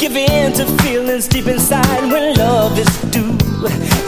give 0.00 0.16
in 0.16 0.52
to 0.52 0.66
feelings 0.82 1.28
deep 1.28 1.46
inside 1.46 2.10
when 2.10 2.34
love 2.34 2.76
is 2.76 2.88
due. 3.12 3.30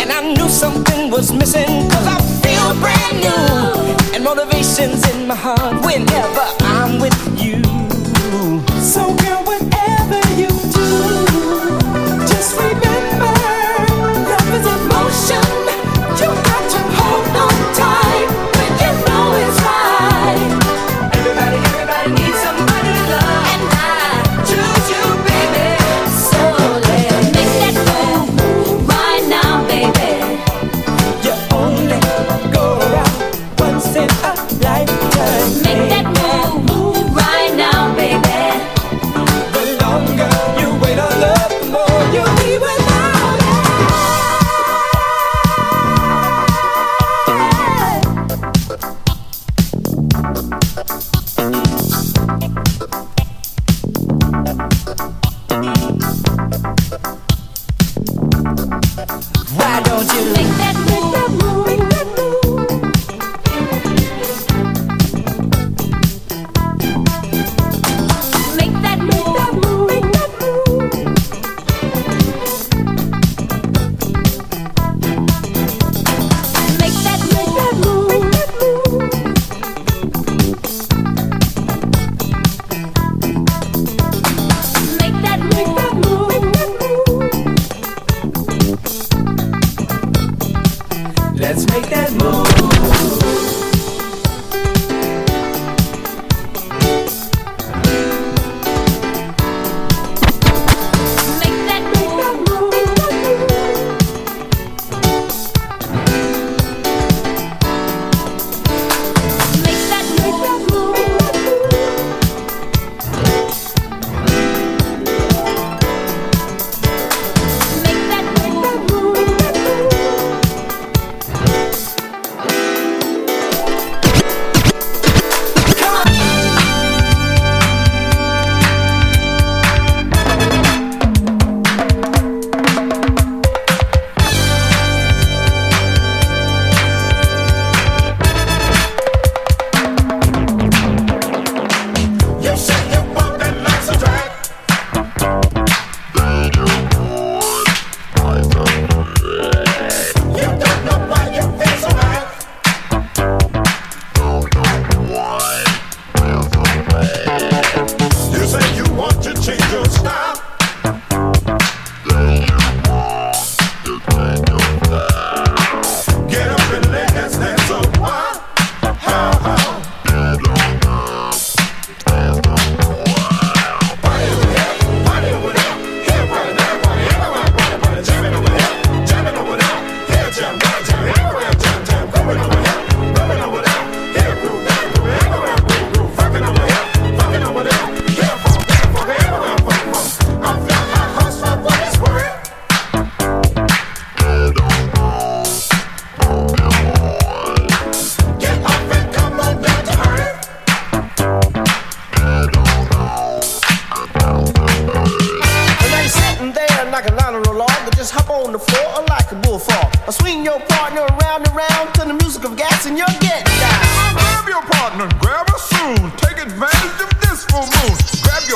And 0.02 0.10
I 0.10 0.34
knew 0.34 0.48
something 0.48 1.08
was 1.08 1.32
missing 1.32 1.88
cause 1.90 2.06
I 2.08 2.18
feel 2.42 2.74
brand 2.80 3.16
new. 3.22 4.12
And 4.12 4.24
motivation's 4.24 5.08
in 5.14 5.28
my 5.28 5.36
heart 5.36 5.86
whenever 5.86 6.44
I'm 6.62 6.98
with 6.98 7.14
you. 7.40 7.56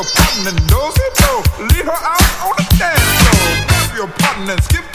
your 0.01 0.09
partner 0.17 0.53
knows 0.73 0.97
it, 0.97 1.15
though. 1.21 1.43
Leave 1.61 1.85
her 1.85 1.93
out 1.93 2.25
on 2.41 2.57
the 2.57 2.65
dance 2.79 3.01
floor. 3.21 3.67
Grab 3.69 3.97
your 3.97 4.09
partner 4.09 4.53
and 4.53 4.63
skip 4.65 4.90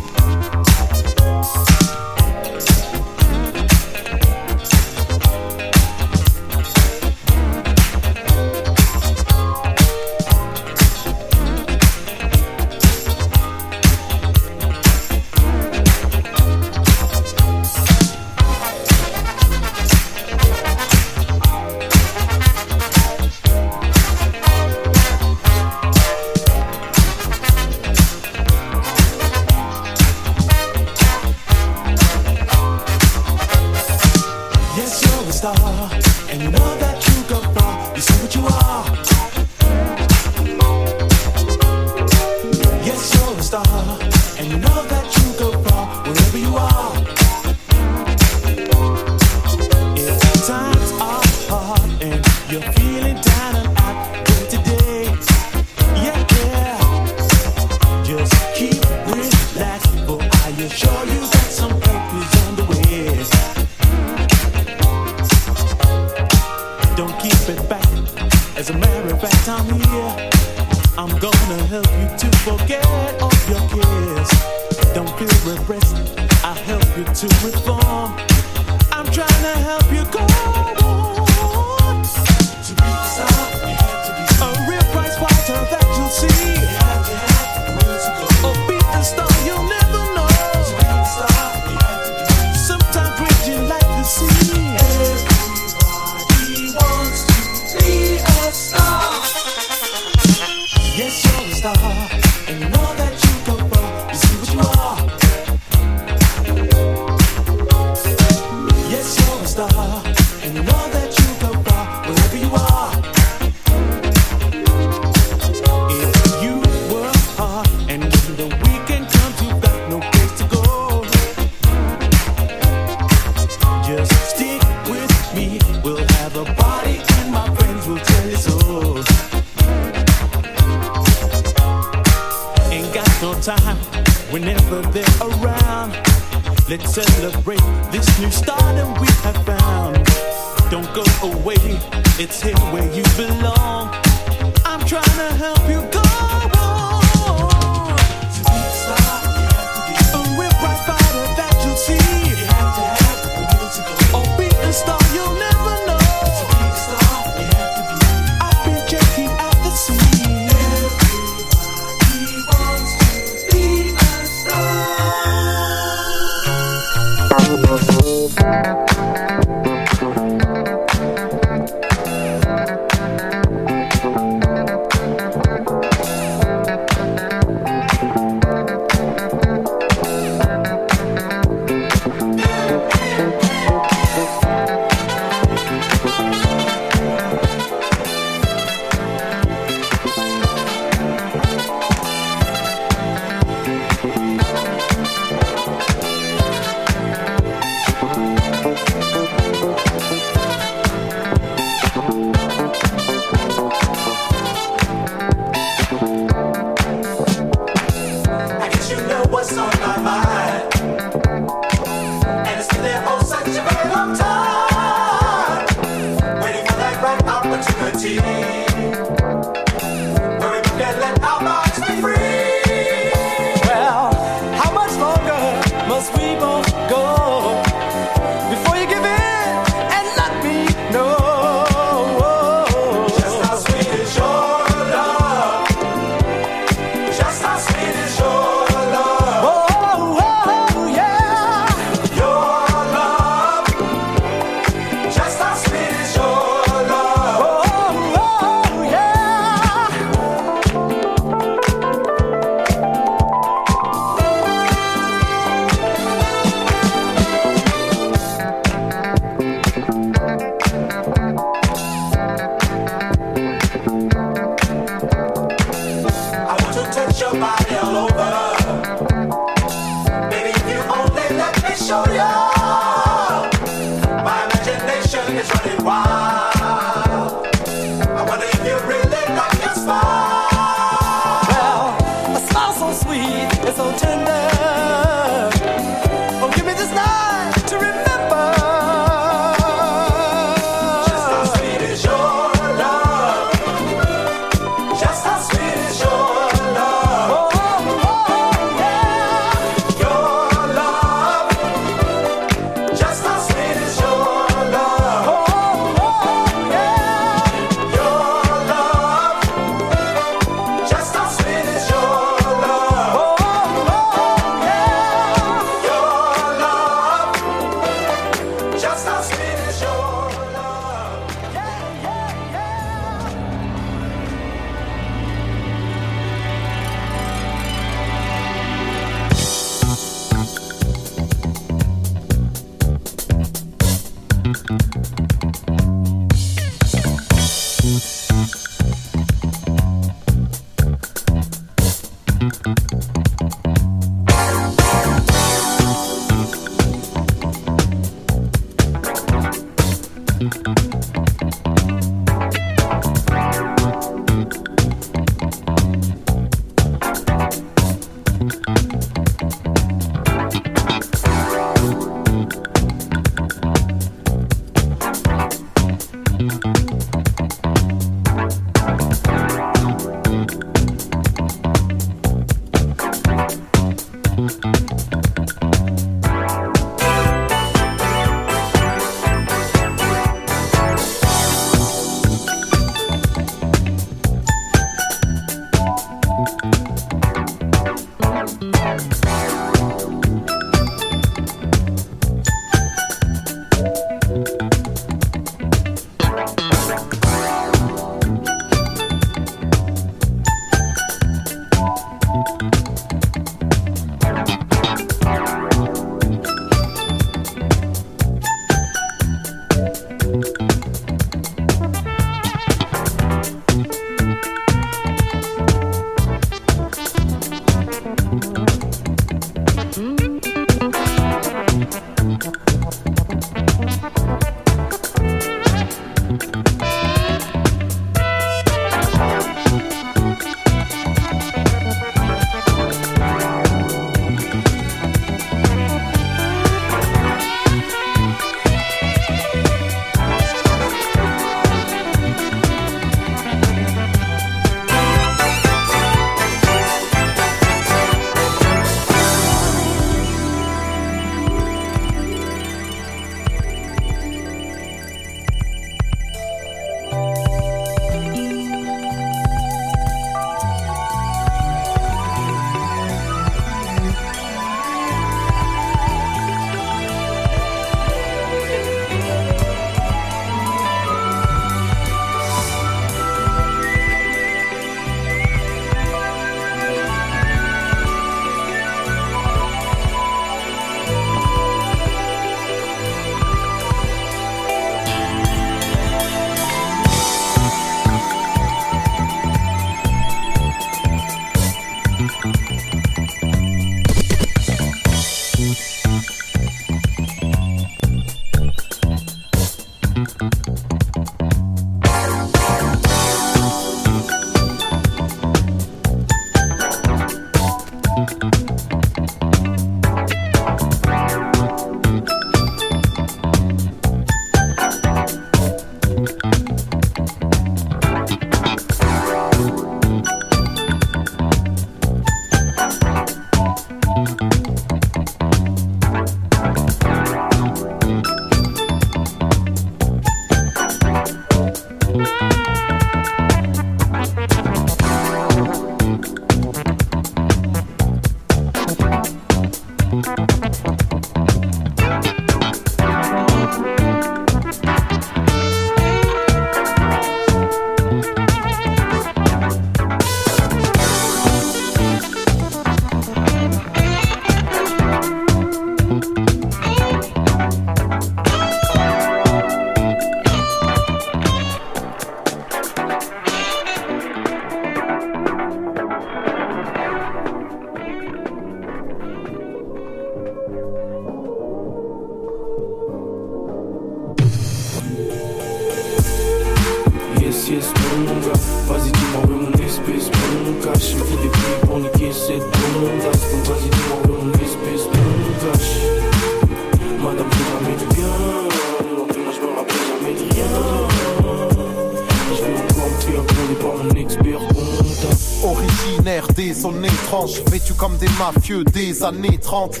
des 598.72 598.82
mafieux 598.82 598.84
des 598.84 599.24
années 599.24 599.58
30. 599.58 600.00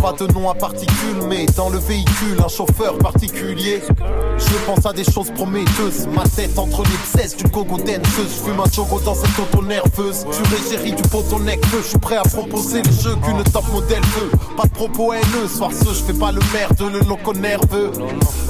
Pas 0.00 0.12
de 0.12 0.32
nom 0.32 0.50
à 0.50 0.54
particules, 0.54 1.22
mais 1.28 1.46
dans 1.56 1.70
le 1.70 1.78
véhicule, 1.78 2.36
un 2.44 2.48
chauffeur 2.48 2.98
particulier. 2.98 3.80
Je 4.36 4.66
pense 4.66 4.84
à 4.86 4.92
des 4.92 5.04
choses 5.04 5.30
prometteuses. 5.30 6.06
Ma 6.14 6.24
tête 6.24 6.58
entre 6.58 6.82
les 6.82 6.98
pièces 7.12 7.36
d'une 7.36 7.48
gogo 7.48 7.78
danseuse. 7.78 8.42
Fume 8.44 8.60
un 8.60 8.70
choco 8.70 9.00
dans 9.00 9.14
cette 9.14 9.38
auto 9.38 9.64
nerveuse. 9.64 10.26
Tu 10.30 10.42
régéris 10.54 10.92
du 10.92 11.02
potonec 11.08 11.64
feu. 11.66 11.78
Je 11.82 11.88
suis 11.88 11.98
prêt 11.98 12.16
à 12.16 12.22
proposer 12.22 12.82
le 12.82 12.90
jeu 12.90 13.16
qu'une 13.24 13.42
top 13.44 13.64
modèle 13.72 14.02
veut. 14.02 14.30
Pas 14.56 14.64
de 14.64 14.72
propos 14.72 15.12
haineux, 15.12 15.48
soir 15.48 15.70
ce, 15.72 15.88
je 15.88 16.04
fais 16.04 16.18
pas 16.18 16.32
le 16.32 16.40
merde, 16.52 16.80
le 16.80 17.00
loco 17.08 17.32
nerveux. 17.34 17.90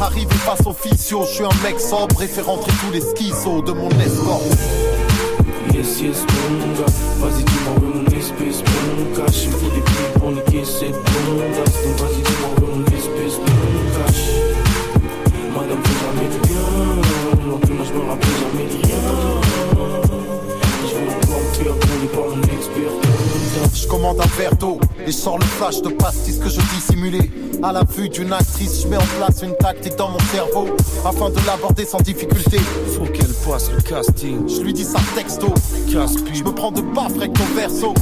Arrivé 0.00 0.34
face 0.44 0.66
au 0.66 0.72
physio, 0.72 1.24
je 1.28 1.34
suis 1.34 1.44
un 1.44 1.62
mec 1.62 1.80
sobre 1.80 2.22
et 2.22 2.26
fait 2.26 2.42
rentrer 2.42 2.72
tous 2.80 2.92
les 2.92 3.00
schizos 3.00 3.62
de 3.62 3.72
mon 3.72 3.90
escorte. 3.90 4.42
Yes, 5.72 6.00
yes, 6.00 6.24
Je. 14.12 14.40
Madame, 15.52 15.82
bien. 16.42 17.46
Non, 17.46 17.58
plus, 17.58 17.74
moi, 17.74 17.84
me 17.92 18.00
rappelle 18.08 18.36
jamais 18.40 18.66
de 18.66 18.86
rien. 18.86 19.02
Commande 23.88 24.20
un 24.20 24.36
verre 24.36 24.56
d'eau 24.56 24.80
et 25.06 25.06
je 25.06 25.12
sors 25.12 25.38
le 25.38 25.44
flash 25.44 25.80
de 25.80 25.88
pastis 25.90 26.38
que 26.38 26.48
je 26.48 26.60
dissimulais. 26.74 27.30
À 27.62 27.72
la 27.72 27.84
vue 27.84 28.08
d'une 28.08 28.32
actrice, 28.32 28.82
je 28.82 28.88
mets 28.88 28.96
en 28.96 29.06
place 29.18 29.42
une 29.42 29.54
tactique 29.56 29.94
dans 29.96 30.08
mon 30.08 30.18
cerveau 30.32 30.66
afin 31.04 31.30
de 31.30 31.38
l'aborder 31.46 31.84
sans 31.84 32.00
difficulté. 32.00 32.58
Faut 32.96 33.04
qu'elle 33.04 33.32
passe 33.46 33.70
le 33.70 33.80
casting. 33.82 34.48
Je 34.48 34.62
lui 34.62 34.72
dis 34.72 34.84
ça 34.84 34.98
texto. 35.14 35.46
Je 35.88 35.98
me 36.42 36.50
prends 36.50 36.72
de 36.72 36.80
baffe 36.80 37.14
avec 37.16 37.34
ton 37.34 37.44
verso. 37.54 37.94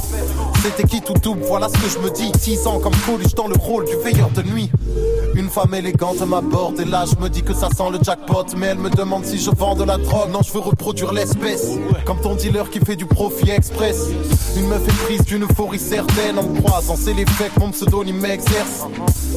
C'était 0.63 0.87
qui 0.87 1.01
tout 1.01 1.13
double, 1.15 1.41
voilà 1.45 1.67
ce 1.67 1.73
que 1.73 1.89
je 1.89 1.99
me 1.99 2.09
dis. 2.09 2.31
10 2.31 2.67
ans 2.67 2.79
comme 2.79 2.95
Coluche 3.05 3.35
dans 3.35 3.47
le 3.49 3.55
rôle 3.55 3.83
du 3.83 3.97
veilleur 3.97 4.29
de 4.29 4.43
nuit. 4.43 4.71
Une 5.35 5.49
femme 5.49 5.73
élégante 5.73 6.21
m'aborde 6.21 6.79
et 6.79 6.85
là 6.85 7.03
je 7.05 7.21
me 7.21 7.27
dis 7.27 7.43
que 7.43 7.53
ça 7.53 7.67
sent 7.67 7.89
le 7.91 7.99
jackpot. 8.01 8.45
Mais 8.55 8.67
elle 8.67 8.77
me 8.77 8.89
demande 8.89 9.25
si 9.25 9.37
je 9.37 9.51
vends 9.51 9.75
de 9.75 9.83
la 9.83 9.97
drogue. 9.97 10.31
Non 10.31 10.39
je 10.41 10.53
veux 10.53 10.61
reproduire 10.61 11.11
l'espèce. 11.11 11.67
Comme 12.05 12.21
ton 12.21 12.35
dealer 12.35 12.69
qui 12.69 12.79
fait 12.79 12.95
du 12.95 13.05
profit 13.05 13.49
express. 13.49 14.07
Une 14.55 14.67
meuf 14.67 14.87
est 14.87 15.03
prise 15.03 15.25
d'une 15.25 15.43
euphorie 15.43 15.79
certaine. 15.79 16.39
En 16.39 16.47
croisant 16.61 16.95
c'est 16.95 17.13
l'effet 17.13 17.49
que 17.53 17.59
mon 17.59 17.71
pseudonyme 17.71 18.21
m'exerce 18.21 18.87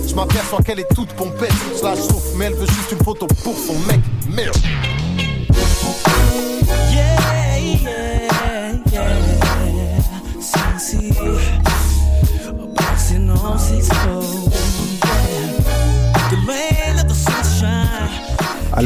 Je 0.06 0.14
m'aperçois 0.14 0.62
qu'elle 0.62 0.78
est 0.78 0.94
toute 0.94 1.12
pompette. 1.14 1.52
Je 1.76 1.82
la 1.82 1.96
chauffe 1.96 2.36
mais 2.36 2.44
elle 2.44 2.54
veut 2.54 2.66
juste 2.66 2.92
une 2.92 3.04
photo 3.04 3.26
pour 3.42 3.58
son 3.58 3.74
mec. 3.88 4.00
Merde 4.30 4.56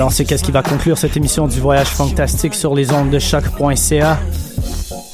Alors, 0.01 0.12
c'est 0.12 0.24
qu'est-ce 0.24 0.44
qui 0.44 0.51
va 0.51 0.62
conclure 0.62 0.97
cette 0.97 1.14
émission 1.18 1.47
du 1.47 1.60
Voyage 1.60 1.89
Fantastique 1.89 2.55
sur 2.55 2.74
les 2.74 2.90
ondes 2.90 3.10
de 3.10 3.18
choc.ca. 3.18 4.18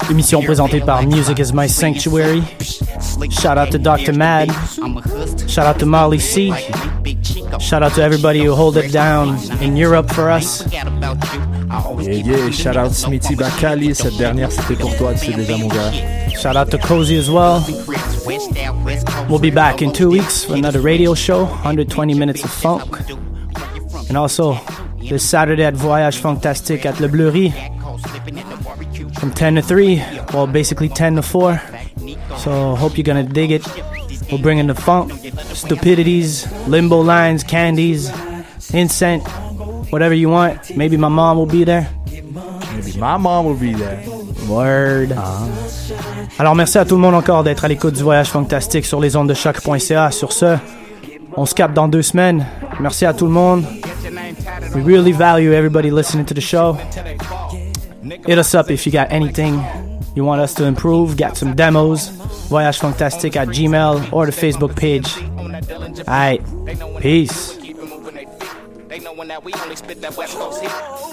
Émission 0.09 0.41
présentée 0.41 0.79
par 0.79 1.03
Music 1.03 1.37
is 1.39 1.51
My 1.53 1.67
Sanctuary. 1.67 2.41
Shout 3.29 3.57
out 3.57 3.69
to 3.69 3.77
Dr. 3.77 4.13
Mad. 4.13 4.49
Shout 5.45 5.63
out 5.63 5.77
to 5.79 5.85
Molly 5.85 6.21
C. 6.21 6.53
Shout 7.59 7.83
out 7.83 7.95
to 7.95 8.01
everybody 8.01 8.45
who 8.45 8.55
hold 8.55 8.77
it 8.77 8.89
down 8.93 9.37
in 9.61 9.75
Europe 9.75 10.09
for 10.09 10.31
us. 10.31 10.63
Yeah, 10.71 10.85
yeah, 11.99 12.49
shout 12.51 12.77
out 12.77 12.93
Smithy 12.93 13.35
Bakali. 13.35 13.93
Cette 13.93 14.15
dernière, 14.15 14.53
c'était 14.53 14.81
pour 14.81 14.95
toi, 14.95 15.13
tu 15.15 15.33
sais 15.33 15.33
déjà, 15.33 15.57
mon 15.57 15.67
gars. 15.67 15.91
Shout 16.41 16.55
out 16.55 16.69
to 16.69 16.77
Cozy 16.77 17.17
as 17.17 17.29
well. 17.29 17.61
We'll 19.27 19.41
be 19.41 19.53
back 19.53 19.81
in 19.81 19.91
two 19.91 20.09
weeks 20.09 20.45
for 20.45 20.55
another 20.55 20.79
radio 20.79 21.13
show, 21.13 21.43
120 21.43 22.13
minutes 22.13 22.45
of 22.45 22.51
funk. 22.51 22.95
And 24.09 24.17
also, 24.17 24.57
this 25.09 25.27
Saturday 25.27 25.63
at 25.63 25.73
Voyage 25.73 26.17
Fantastique 26.17 26.85
at 26.85 26.99
Le 26.99 27.07
Bleury 27.07 27.53
from 29.19 29.31
10 29.31 29.55
to 29.55 29.61
3, 29.61 30.03
well, 30.33 30.47
basically 30.47 30.89
10 30.89 31.15
to 31.15 31.21
4. 31.21 31.61
So, 32.37 32.75
hope 32.75 32.97
you're 32.97 33.03
gonna 33.03 33.23
dig 33.23 33.51
it. 33.51 33.65
We'll 34.29 34.41
bring 34.41 34.57
in 34.57 34.67
the 34.67 34.75
funk, 34.75 35.11
stupidities, 35.53 36.47
limbo 36.67 37.01
lines, 37.01 37.43
candies, 37.43 38.11
incense, 38.73 39.25
whatever 39.91 40.13
you 40.13 40.29
want. 40.29 40.75
Maybe 40.75 40.97
my 40.97 41.07
mom 41.07 41.37
will 41.37 41.45
be 41.45 41.63
there. 41.63 41.89
Maybe 42.75 42.99
my 42.99 43.17
mom 43.17 43.45
will 43.45 43.55
be 43.55 43.73
there. 43.73 44.03
Word. 44.47 45.13
Alors 46.39 46.55
merci 46.55 46.77
à 46.77 46.85
tout 46.85 46.95
le 46.95 47.01
monde 47.01 47.15
encore 47.15 47.43
d'être 47.43 47.65
à 47.65 47.67
l'écoute 47.67 47.95
du 47.95 48.03
voyage 48.03 48.29
fantastique 48.29 48.85
sur 48.85 48.99
les 48.99 49.15
ondes 49.15 49.29
de 49.29 49.33
choc.ca. 49.33 50.11
Sur 50.11 50.31
ce, 50.31 50.57
on 51.35 51.45
se 51.45 51.55
capte 51.55 51.73
dans 51.73 51.87
deux 51.87 52.01
semaines. 52.01 52.45
Merci 52.79 53.05
à 53.05 53.13
tout 53.13 53.25
le 53.25 53.31
monde. 53.31 53.65
We 54.73 54.81
really 54.81 55.11
value 55.11 55.53
everybody 55.53 55.91
listening 55.91 56.25
to 56.27 56.33
the 56.33 56.41
show. 56.41 56.73
Hit 56.73 58.37
us 58.37 58.53
up 58.55 58.69
if 58.69 58.85
you 58.85 58.91
got 58.91 59.11
anything 59.11 59.63
you 60.15 60.23
want 60.23 60.41
us 60.41 60.53
to 60.55 60.65
improve. 60.65 61.17
Got 61.17 61.37
some 61.37 61.55
demos. 61.55 62.09
Voyage 62.49 62.79
fantastique 62.79 63.35
at 63.35 63.49
Gmail 63.49 64.11
or 64.13 64.25
the 64.25 64.31
Facebook 64.31 64.75
page. 64.75 65.17
Alright. 66.07 66.41
Peace. 67.01 67.57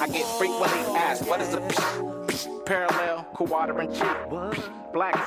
I 0.01 0.07
get 0.09 0.27
frequently 0.39 0.81
asked, 0.97 1.27
what 1.27 1.41
is 1.41 1.55
a 1.55 1.61
parallel, 2.65 3.27
cheat? 3.93 4.17
Black 4.93 5.25